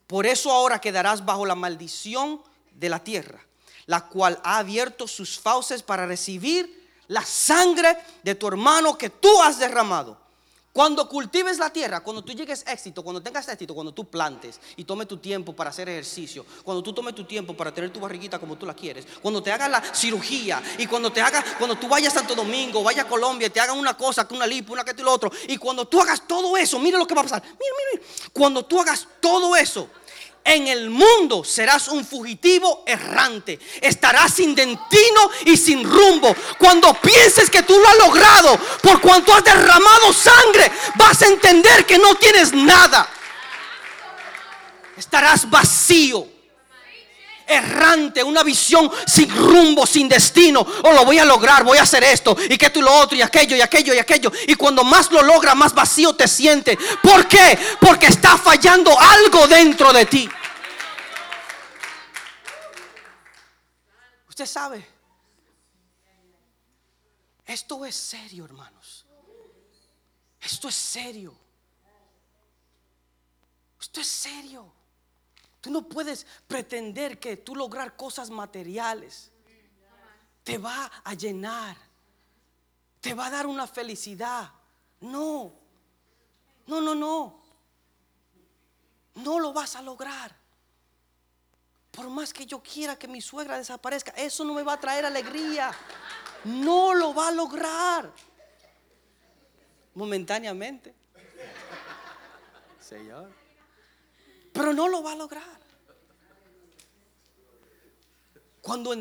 [0.06, 2.42] Por eso ahora quedarás bajo la maldición
[2.72, 3.40] de la tierra,
[3.86, 9.42] la cual ha abierto sus fauces para recibir la sangre de tu hermano que tú
[9.42, 10.21] has derramado.
[10.72, 14.58] Cuando cultives la tierra, cuando tú llegues a éxito, cuando tengas éxito, cuando tú plantes
[14.76, 18.00] y tomes tu tiempo para hacer ejercicio, cuando tú tomes tu tiempo para tener tu
[18.00, 21.76] barriguita como tú la quieres, cuando te hagas la cirugía y cuando te hagas, cuando
[21.76, 24.84] tú vayas a Santo Domingo, vaya a Colombia te hagan una cosa, una lipo, una
[24.84, 27.24] que y lo otro, y cuando tú hagas todo eso, mira lo que va a
[27.24, 27.42] pasar.
[27.42, 28.30] Mira, mira, mira.
[28.32, 29.88] Cuando tú hagas todo eso,
[30.44, 33.58] en el mundo serás un fugitivo errante.
[33.80, 36.34] Estarás sin destino y sin rumbo.
[36.58, 41.86] Cuando pienses que tú lo has logrado, por cuanto has derramado sangre, vas a entender
[41.86, 43.08] que no tienes nada.
[44.96, 46.31] Estarás vacío.
[47.52, 50.66] Errante, una visión sin rumbo, sin destino.
[50.82, 53.22] Oh, lo voy a lograr, voy a hacer esto y que tú lo otro y
[53.22, 54.32] aquello y aquello y aquello.
[54.46, 56.78] Y cuando más lo logra, más vacío te sientes.
[57.02, 57.58] ¿Por qué?
[57.80, 60.28] Porque está fallando algo dentro de ti.
[64.28, 64.86] Usted sabe,
[67.44, 69.04] esto es serio, hermanos.
[70.40, 71.34] Esto es serio.
[73.80, 74.72] Esto es serio.
[75.62, 79.30] Tú no puedes pretender que tú lograr cosas materiales
[80.42, 81.76] te va a llenar,
[83.00, 84.50] te va a dar una felicidad.
[85.00, 85.54] No,
[86.66, 87.40] no, no, no.
[89.14, 90.34] No lo vas a lograr.
[91.92, 95.04] Por más que yo quiera que mi suegra desaparezca, eso no me va a traer
[95.04, 95.70] alegría.
[96.42, 98.12] No lo va a lograr.
[99.94, 100.92] Momentáneamente.
[102.80, 103.41] Señor
[104.52, 105.60] pero no lo va a lograr.
[108.60, 108.94] Cuando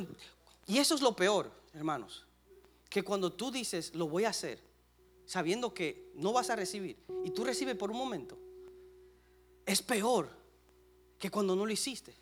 [0.68, 2.26] y eso es lo peor, hermanos,
[2.90, 4.60] que cuando tú dices, lo voy a hacer,
[5.26, 8.38] sabiendo que no vas a recibir, y tú recibes por un momento,
[9.66, 10.30] es peor
[11.20, 12.16] que cuando no lo hiciste.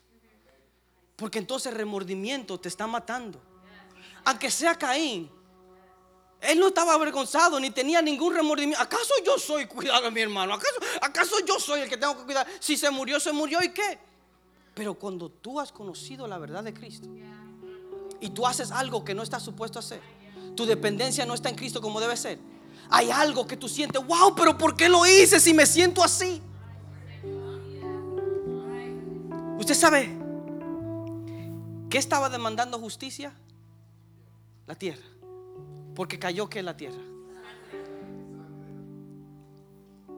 [1.16, 3.40] Porque entonces el remordimiento te está matando.
[4.24, 5.30] Aunque sea Caín,
[6.40, 8.82] él no estaba avergonzado ni tenía ningún remordimiento.
[8.82, 10.54] ¿Acaso yo soy cuidado de mi hermano?
[10.54, 12.46] ¿Acaso, ¿Acaso yo soy el que tengo que cuidar?
[12.58, 13.98] Si se murió, se murió y qué.
[14.74, 17.08] Pero cuando tú has conocido la verdad de Cristo
[18.20, 20.00] y tú haces algo que no estás supuesto a hacer,
[20.56, 22.38] tu dependencia no está en Cristo como debe ser.
[22.88, 26.40] Hay algo que tú sientes, wow, pero ¿por qué lo hice si me siento así?
[29.58, 30.16] ¿Usted sabe
[31.90, 33.34] qué estaba demandando justicia?
[34.66, 35.09] La tierra.
[36.00, 37.02] Porque cayó que la tierra.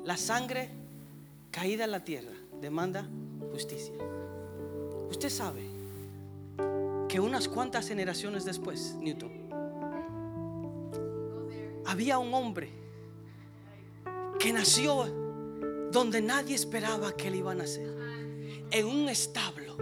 [0.04, 0.70] La sangre
[1.50, 2.30] caída en la tierra
[2.60, 3.04] demanda
[3.50, 3.92] justicia.
[5.10, 5.62] Usted sabe
[7.08, 9.32] que unas cuantas generaciones después, Newton,
[11.84, 12.70] había un hombre
[14.38, 15.06] que nació
[15.90, 17.92] donde nadie esperaba que él iba a nacer,
[18.70, 19.76] en un establo.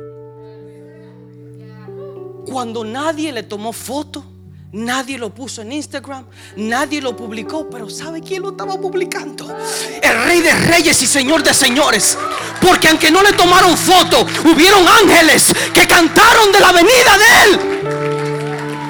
[2.46, 4.39] Cuando nadie le tomó foto,
[4.72, 9.52] Nadie lo puso en Instagram, nadie lo publicó, pero ¿sabe quién lo estaba publicando?
[10.00, 12.16] El rey de reyes y señor de señores.
[12.60, 17.80] Porque aunque no le tomaron foto, hubieron ángeles que cantaron de la venida de él.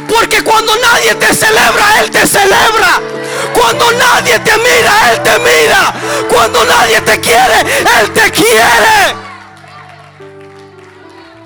[0.06, 3.00] Porque cuando nadie te celebra, Él te celebra.
[3.54, 5.94] Cuando nadie te mira, Él te mira.
[6.28, 7.60] Cuando nadie te quiere,
[8.00, 9.14] Él te quiere.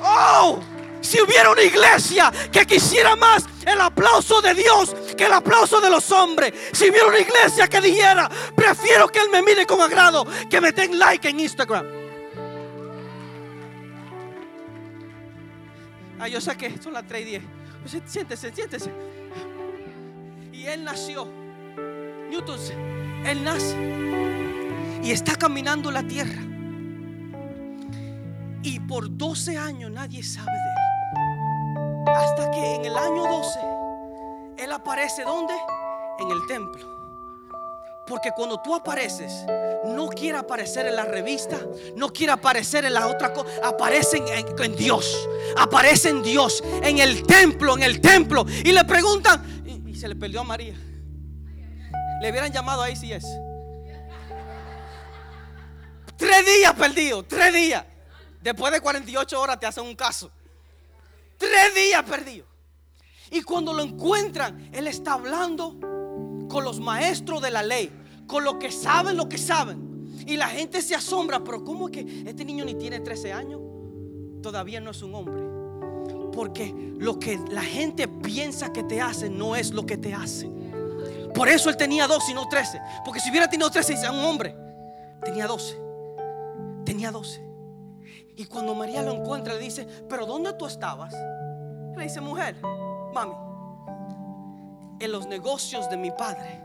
[0.03, 0.59] Oh,
[1.01, 5.91] si hubiera una iglesia que quisiera más el aplauso de Dios que el aplauso de
[5.91, 6.53] los hombres.
[6.73, 10.73] Si hubiera una iglesia que dijera, prefiero que Él me mire con agrado que me
[10.73, 11.87] den like en Instagram.
[16.19, 17.43] Ah, yo sé que son las 3 y 10.
[17.83, 18.91] Pues siéntese, siéntese.
[20.53, 21.29] Y Él nació.
[22.31, 22.59] Newton,
[23.27, 23.77] Él nace.
[25.03, 26.41] Y está caminando la tierra.
[28.63, 30.74] Y por 12 años nadie sabe de él.
[32.07, 33.61] Hasta que en el año 12
[34.59, 35.55] Él aparece ¿dónde?
[36.19, 36.95] En el templo.
[38.07, 39.47] Porque cuando tú apareces,
[39.87, 41.59] no quiere aparecer en la revista,
[41.97, 45.27] no quiere aparecer en la otra cosa, aparece en, Dios,
[45.57, 48.45] aparece en Dios, en el templo, en el templo.
[48.63, 50.75] Y le preguntan, y, y se le perdió a María.
[52.21, 53.25] Le hubieran llamado ahí si es.
[56.17, 57.85] Tres días perdido, tres días.
[58.43, 60.31] Después de 48 horas te hacen un caso.
[61.51, 62.47] Tres días perdido.
[63.31, 65.77] Y cuando lo encuentran, él está hablando
[66.49, 67.91] con los maestros de la ley,
[68.27, 70.15] con los que saben lo que saben.
[70.27, 73.61] Y la gente se asombra, pero ¿cómo es que este niño ni tiene 13 años?
[74.43, 75.43] Todavía no es un hombre.
[76.33, 80.51] Porque lo que la gente piensa que te hace no es lo que te hace.
[81.35, 82.81] Por eso él tenía 12 y no 13.
[83.05, 84.57] Porque si hubiera tenido 13 y un hombre,
[85.25, 85.77] tenía 12.
[86.85, 87.43] Tenía 12.
[88.37, 91.15] Y cuando María lo encuentra, le dice, pero ¿dónde tú estabas?
[91.97, 92.57] Le dice, mujer,
[93.13, 93.35] mami,
[95.01, 96.61] en los negocios de mi padre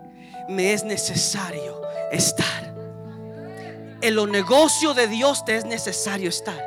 [0.48, 2.76] me es necesario estar.
[4.02, 6.58] En los negocios de Dios te es necesario estar.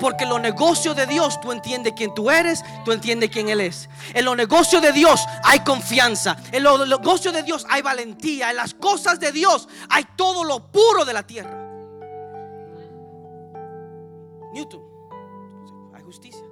[0.00, 3.60] Porque en los negocios de Dios tú entiendes quién tú eres, tú entiendes quién Él
[3.60, 3.88] es.
[4.14, 6.36] En los negocios de Dios hay confianza.
[6.52, 8.50] En los negocios de Dios hay valentía.
[8.50, 11.56] En las cosas de Dios hay todo lo puro de la tierra.
[14.52, 14.82] Newton,
[15.94, 16.42] hay justicia,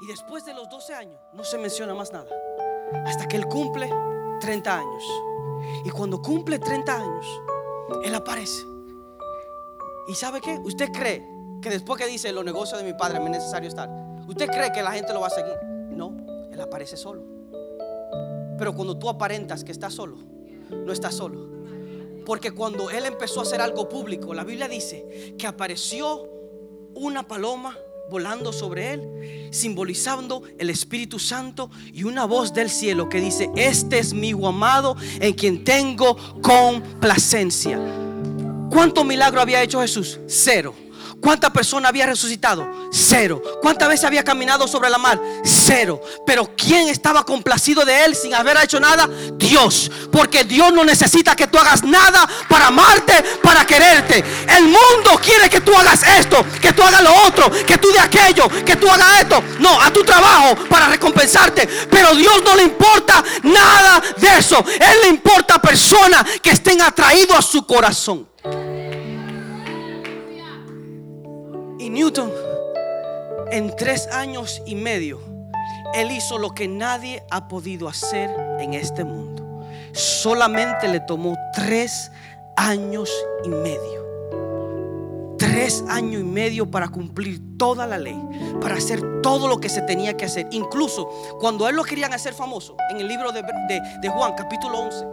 [0.00, 2.30] Y después de los 12 años, no se menciona más nada.
[3.04, 3.90] Hasta que él cumple
[4.40, 5.04] 30 años.
[5.84, 7.26] Y cuando cumple 30 años,
[8.04, 8.62] él aparece.
[10.08, 10.58] ¿Y sabe qué?
[10.62, 11.26] ¿Usted cree
[11.60, 13.90] que después que dice los negocios de mi padre me es necesario estar?
[14.26, 15.56] ¿Usted cree que la gente lo va a seguir?
[15.90, 16.16] No,
[16.50, 17.22] él aparece solo.
[18.56, 20.16] Pero cuando tú aparentas que estás solo,
[20.70, 21.48] no estás solo.
[22.24, 26.28] Porque cuando él empezó a hacer algo público, la Biblia dice que apareció
[26.94, 27.76] una paloma
[28.10, 33.98] volando sobre él, simbolizando el Espíritu Santo y una voz del cielo que dice, este
[33.98, 37.78] es mi hijo amado en quien tengo complacencia.
[38.70, 40.20] ¿Cuánto milagro había hecho Jesús?
[40.26, 40.74] Cero.
[41.20, 42.68] ¿Cuántas personas había resucitado?
[42.92, 43.42] Cero.
[43.60, 45.20] ¿Cuántas veces había caminado sobre la mar?
[45.44, 46.00] Cero.
[46.24, 49.08] Pero ¿quién estaba complacido de él sin haber hecho nada?
[49.34, 49.90] Dios.
[50.12, 54.24] Porque Dios no necesita que tú hagas nada para amarte, para quererte.
[54.56, 58.00] El mundo quiere que tú hagas esto, que tú hagas lo otro, que tú de
[58.00, 59.42] aquello, que tú hagas esto.
[59.58, 61.66] No, a tu trabajo para recompensarte.
[61.90, 64.64] Pero Dios no le importa nada de eso.
[64.80, 68.28] Él le importa personas que estén atraídos a su corazón.
[71.90, 72.32] Newton,
[73.50, 75.20] en tres años y medio,
[75.94, 78.30] él hizo lo que nadie ha podido hacer
[78.60, 79.64] en este mundo.
[79.92, 82.10] Solamente le tomó tres
[82.56, 83.10] años
[83.44, 84.06] y medio.
[85.38, 88.20] Tres años y medio para cumplir toda la ley,
[88.60, 90.48] para hacer todo lo que se tenía que hacer.
[90.50, 91.08] Incluso
[91.40, 95.06] cuando él lo querían hacer famoso, en el libro de, de Juan, capítulo 11,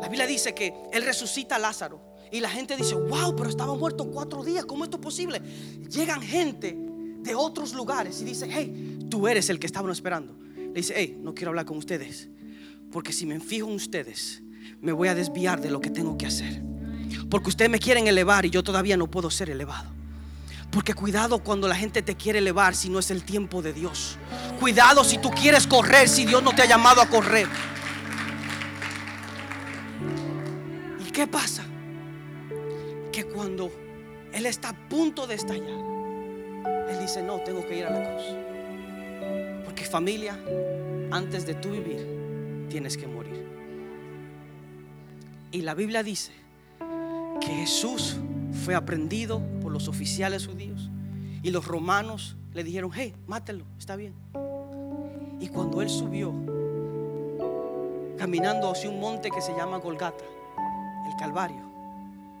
[0.00, 2.00] la Biblia dice que él resucita a Lázaro
[2.30, 5.40] y la gente dice, wow, pero estaba muerto cuatro días, ¿cómo esto es posible?
[5.88, 6.76] Llegan gente
[7.22, 10.34] de otros lugares y dice, hey, tú eres el que estaban esperando.
[10.56, 12.28] Le dice, hey, no quiero hablar con ustedes,
[12.92, 14.42] porque si me fijo en ustedes,
[14.80, 16.62] me voy a desviar de lo que tengo que hacer.
[17.30, 19.90] Porque ustedes me quieren elevar y yo todavía no puedo ser elevado.
[20.70, 24.16] Porque cuidado cuando la gente te quiere elevar si no es el tiempo de Dios.
[24.60, 27.48] Cuidado si tú quieres correr si Dios no te ha llamado a correr.
[31.06, 31.64] ¿Y qué pasa?
[33.24, 33.70] Cuando
[34.32, 35.80] Él está a punto de estallar,
[36.88, 39.64] Él dice, no, tengo que ir a la cruz.
[39.64, 40.38] Porque familia,
[41.10, 43.46] antes de tú vivir, tienes que morir.
[45.50, 46.32] Y la Biblia dice
[47.40, 48.16] que Jesús
[48.64, 50.90] fue aprendido por los oficiales judíos
[51.42, 54.14] y los romanos le dijeron, hey, mátelo, está bien.
[55.40, 56.34] Y cuando él subió,
[58.18, 60.24] caminando hacia un monte que se llama Golgata,
[61.08, 61.67] el Calvario.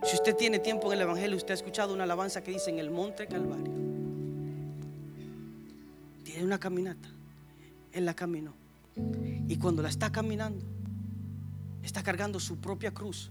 [0.04, 2.78] Si usted tiene tiempo en el Evangelio, usted ha escuchado una alabanza que dice en
[2.78, 3.72] el monte Calvario.
[6.24, 7.08] Tiene una caminata.
[7.92, 8.54] Él la caminó.
[9.48, 10.64] Y cuando la está caminando,
[11.82, 13.30] está cargando su propia cruz.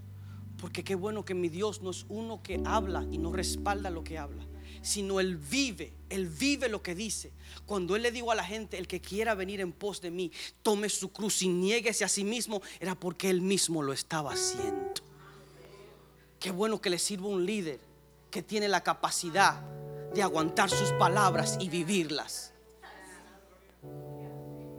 [0.60, 4.04] Porque qué bueno que mi Dios no es uno que habla y no respalda lo
[4.04, 4.44] que habla,
[4.82, 7.32] sino Él vive, Él vive lo que dice.
[7.66, 10.32] Cuando Él le dijo a la gente, el que quiera venir en pos de mí,
[10.64, 15.07] tome su cruz y nieguese a sí mismo, era porque Él mismo lo estaba haciendo.
[16.48, 17.78] Qué bueno que le sirva un líder
[18.32, 19.60] que tiene la capacidad
[20.14, 22.54] de aguantar sus palabras y vivirlas.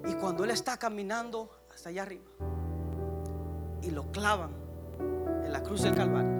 [0.09, 2.25] Y cuando Él está caminando hasta allá arriba
[3.83, 4.51] y lo clavan
[5.45, 6.33] en la cruz del Calvario,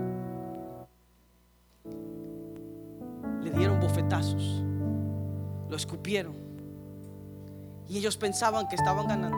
[3.43, 4.63] le dieron bofetazos,
[5.69, 6.37] lo escupieron
[7.87, 9.37] y ellos pensaban que estaban ganando.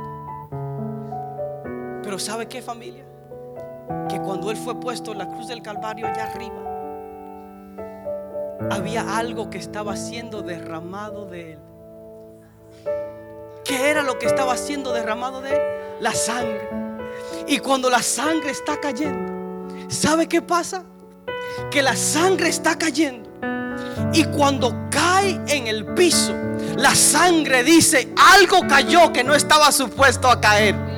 [2.04, 3.09] Pero ¿sabe qué familia?
[4.08, 6.70] Que cuando Él fue puesto en la cruz del Calvario allá arriba,
[8.70, 11.58] había algo que estaba siendo derramado de Él.
[13.64, 15.60] ¿Qué era lo que estaba siendo derramado de Él?
[16.00, 16.68] La sangre.
[17.46, 20.84] Y cuando la sangre está cayendo, ¿sabe qué pasa?
[21.70, 23.28] Que la sangre está cayendo.
[24.12, 26.34] Y cuando cae en el piso,
[26.76, 30.89] la sangre dice, algo cayó que no estaba supuesto a caer.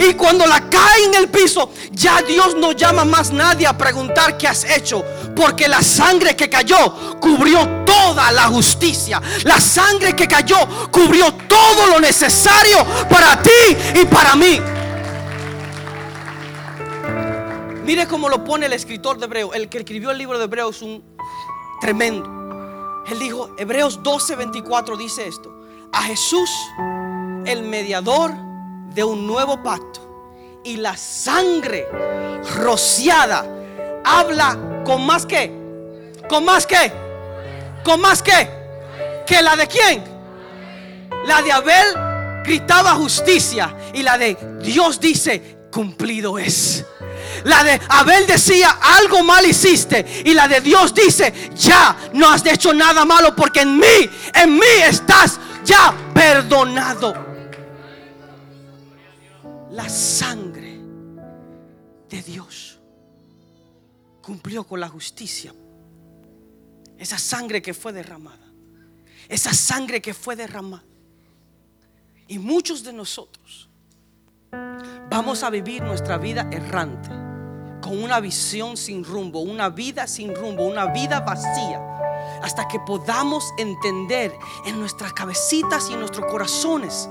[0.00, 4.36] Y cuando la cae en el piso, ya Dios no llama más nadie a preguntar
[4.36, 5.04] qué has hecho.
[5.34, 9.20] Porque la sangre que cayó cubrió toda la justicia.
[9.44, 10.56] La sangre que cayó
[10.90, 13.50] cubrió todo lo necesario para ti
[13.94, 14.60] y para mí.
[17.84, 19.52] Mire cómo lo pone el escritor de Hebreo.
[19.54, 21.04] El que escribió el libro de Hebreo es un
[21.80, 22.28] tremendo.
[23.06, 25.54] Él dijo, Hebreos 12:24 dice esto.
[25.92, 26.50] A Jesús,
[27.46, 28.34] el mediador
[28.94, 30.60] de un nuevo pacto.
[30.64, 31.86] Y la sangre
[32.56, 33.46] rociada
[34.04, 35.52] habla con más que,
[36.28, 36.92] con más que,
[37.84, 38.48] con más que,
[39.26, 40.04] que la de quién.
[41.26, 46.84] La de Abel gritaba justicia y la de Dios dice, cumplido es.
[47.44, 50.22] La de Abel decía, algo mal hiciste.
[50.24, 54.54] Y la de Dios dice, ya no has hecho nada malo porque en mí, en
[54.54, 57.35] mí estás ya perdonado.
[59.76, 60.80] La sangre
[62.08, 62.80] de Dios
[64.22, 65.52] cumplió con la justicia.
[66.96, 68.46] Esa sangre que fue derramada.
[69.28, 70.82] Esa sangre que fue derramada.
[72.26, 73.68] Y muchos de nosotros
[75.10, 77.10] vamos a vivir nuestra vida errante
[77.82, 81.82] con una visión sin rumbo, una vida sin rumbo, una vida vacía,
[82.42, 84.32] hasta que podamos entender
[84.64, 87.10] en nuestras cabecitas y en nuestros corazones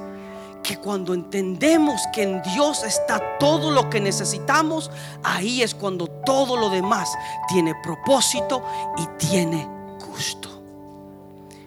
[0.65, 4.89] que cuando entendemos que en Dios está todo lo que necesitamos,
[5.23, 7.13] ahí es cuando todo lo demás
[7.47, 8.63] tiene propósito
[8.97, 9.67] y tiene
[10.07, 10.49] gusto.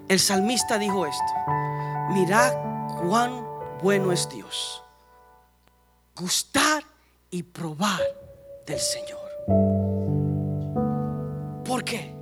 [0.09, 1.33] El salmista dijo esto,
[2.11, 2.53] mirad
[3.01, 3.47] cuán
[3.83, 4.83] bueno es Dios.
[6.17, 6.83] Gustar
[7.31, 8.01] y probar
[8.67, 9.19] del Señor.
[11.65, 12.15] ¿Por qué?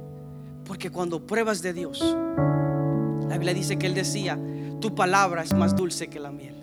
[0.67, 4.39] Porque cuando pruebas de Dios, la Biblia dice que Él decía,
[4.81, 6.56] tu palabra es más dulce que la miel.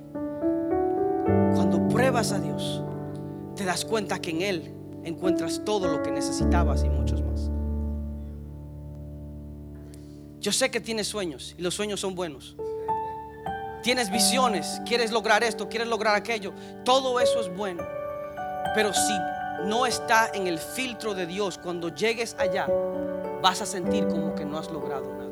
[1.53, 2.81] Cuando pruebas a Dios,
[3.55, 4.73] te das cuenta que en Él
[5.03, 7.49] encuentras todo lo que necesitabas y muchos más.
[10.39, 12.57] Yo sé que tienes sueños y los sueños son buenos.
[13.81, 16.53] Tienes visiones, quieres lograr esto, quieres lograr aquello.
[16.83, 17.83] Todo eso es bueno.
[18.75, 19.13] Pero si
[19.65, 22.67] no está en el filtro de Dios, cuando llegues allá,
[23.41, 25.29] vas a sentir como que no has logrado nada.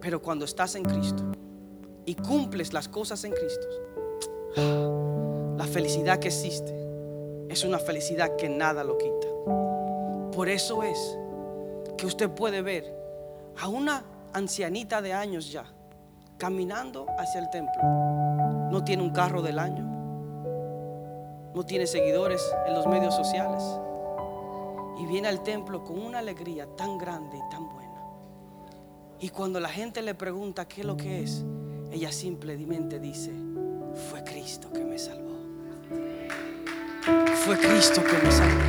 [0.00, 1.24] Pero cuando estás en Cristo
[2.06, 3.66] y cumples las cosas en Cristo,
[4.56, 6.74] la felicidad que existe
[7.48, 9.26] es una felicidad que nada lo quita.
[10.34, 11.18] Por eso es
[11.96, 12.94] que usted puede ver
[13.60, 15.64] a una ancianita de años ya
[16.38, 17.82] caminando hacia el templo.
[18.70, 20.00] No tiene un carro del año
[21.54, 23.62] no tiene seguidores en los medios sociales.
[24.98, 27.90] Y viene al templo con una alegría tan grande y tan buena.
[29.18, 31.44] Y cuando la gente le pregunta qué es lo que es,
[31.90, 33.32] ella simplemente dice,
[33.94, 35.30] fue Cristo que me salvó.
[37.44, 38.60] Fue Cristo que me salvó.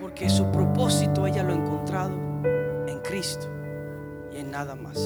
[0.00, 2.12] Porque su propósito ella lo ha encontrado
[2.86, 3.48] en Cristo
[4.32, 4.98] y en nada más.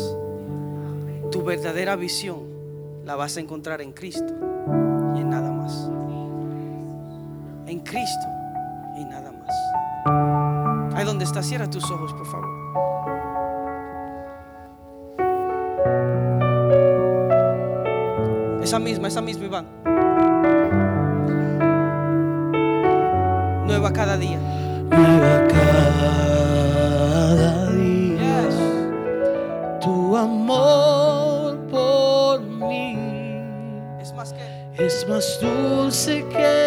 [1.30, 2.40] tu verdadera visión
[3.04, 4.34] la vas a encontrar en Cristo
[5.14, 5.88] y en nada más.
[7.66, 8.26] En Cristo
[8.96, 10.94] y nada más.
[10.94, 13.19] Ahí donde está, cierra tus ojos, por favor.
[18.70, 19.66] Esa misma, esa misma, Iván.
[23.66, 24.38] Nueva cada día.
[24.88, 26.12] Nueva cada
[27.72, 28.42] día.
[28.46, 28.54] Yes.
[29.80, 33.42] Tu amor por mí
[34.00, 36.59] Es más que es más dulce que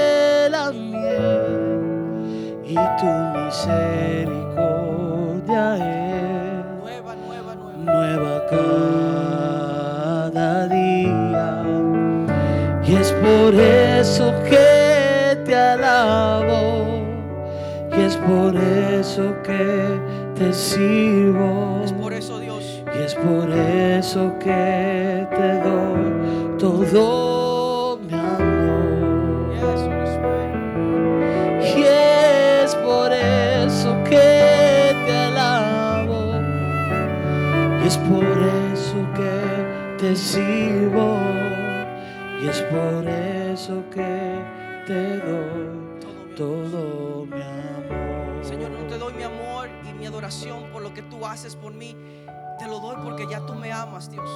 [20.53, 21.81] te sirvo.
[21.83, 22.83] Es por eso Dios.
[22.95, 25.12] Y es por eso que
[50.03, 51.95] mi adoración por lo que tú haces por mí.
[52.59, 54.29] Te lo doy porque ya tú me amas, Dios.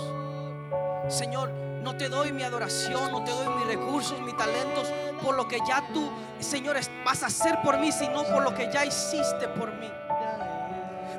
[1.09, 1.51] Señor,
[1.84, 4.88] no te doy mi adoración, no te doy mis recursos, mis talentos
[5.22, 6.09] por lo que ya tú,
[6.39, 9.91] Señor, vas a hacer por mí, sino por lo que ya hiciste por mí.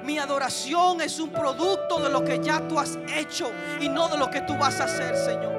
[0.03, 4.17] Mi adoración es un producto de lo que ya tú has hecho y no de
[4.17, 5.58] lo que tú vas a hacer, Señor.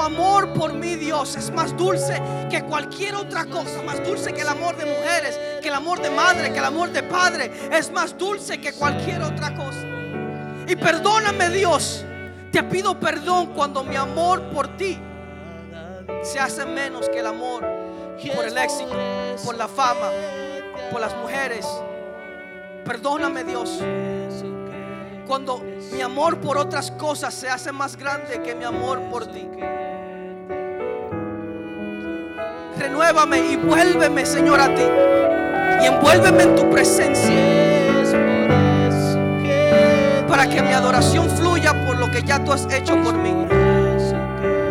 [0.00, 2.20] Amor por mí, Dios, es más dulce
[2.50, 3.82] que cualquier otra cosa.
[3.82, 6.90] Más dulce que el amor de mujeres, que el amor de madre, que el amor
[6.90, 7.50] de padre.
[7.70, 9.86] Es más dulce que cualquier otra cosa.
[10.66, 12.04] Y perdóname, Dios.
[12.50, 14.98] Te pido perdón cuando mi amor por ti
[16.22, 17.64] se hace menos que el amor
[18.34, 18.92] por el éxito,
[19.44, 20.10] por la fama,
[20.90, 21.66] por las mujeres.
[22.84, 23.80] Perdóname, Dios.
[25.26, 29.48] Cuando mi amor por otras cosas se hace más grande que mi amor por ti.
[32.80, 34.82] Renuévame y vuélveme, Señor, a ti.
[35.82, 37.36] Y envuélveme en tu presencia
[40.26, 43.34] para que mi adoración fluya por lo que ya tú has hecho por mí.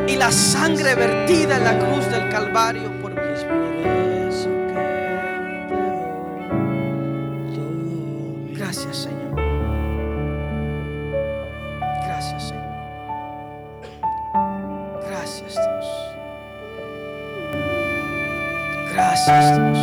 [0.07, 3.19] Y la sangre vertida en la cruz del Calvario por mí.
[8.55, 9.18] Gracias, Señor.
[18.99, 19.79] Gracias, Dios.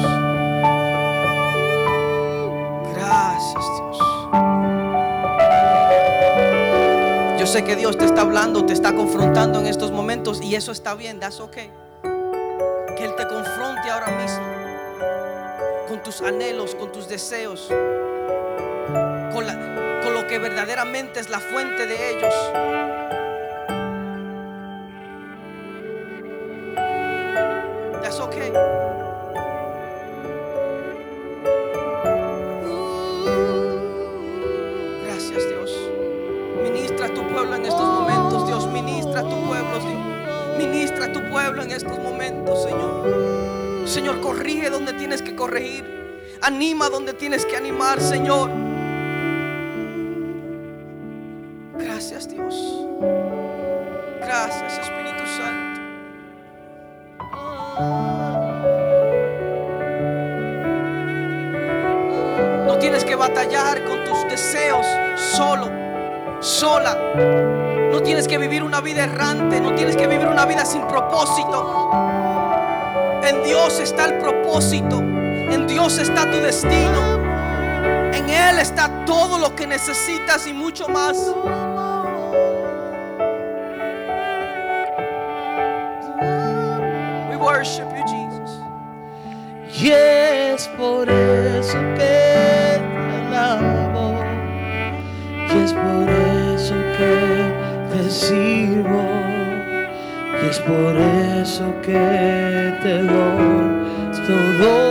[2.95, 3.99] Gracias, Dios.
[7.41, 10.71] Yo sé que Dios te está hablando, te está confrontando en estos momentos y eso
[10.71, 11.71] está bien, that's okay.
[12.03, 14.45] Que Él te confronte ahora mismo
[15.89, 17.69] con tus anhelos, con tus deseos
[19.33, 19.47] con,
[20.03, 22.35] con lo que verdaderamente es la fuente de ellos.
[28.03, 28.53] That's okay.
[45.37, 45.85] Corregir.
[46.43, 48.51] Anima donde tienes que animar, Señor.
[51.79, 52.87] Gracias, Dios.
[54.21, 55.81] Gracias, Espíritu Santo.
[62.67, 64.87] No tienes que batallar con tus deseos
[65.37, 65.71] solo,
[66.41, 66.97] sola.
[67.93, 71.91] No tienes que vivir una vida errante, no tienes que vivir una vida sin propósito.
[73.23, 75.03] En Dios está el propósito,
[75.51, 77.17] en Dios está tu destino.
[78.13, 81.17] En Él está todo lo que necesitas y mucho más.
[87.31, 88.61] We worship you, Jesus.
[89.81, 94.15] Y es por eso que te alabo.
[95.55, 96.09] Y es por
[96.55, 97.53] eso que
[97.93, 99.05] te sirvo.
[100.43, 103.77] Y es por eso que te doy
[104.27, 104.86] todo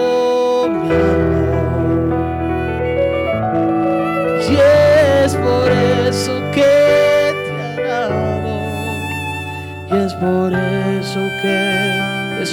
[10.19, 12.45] por eso que te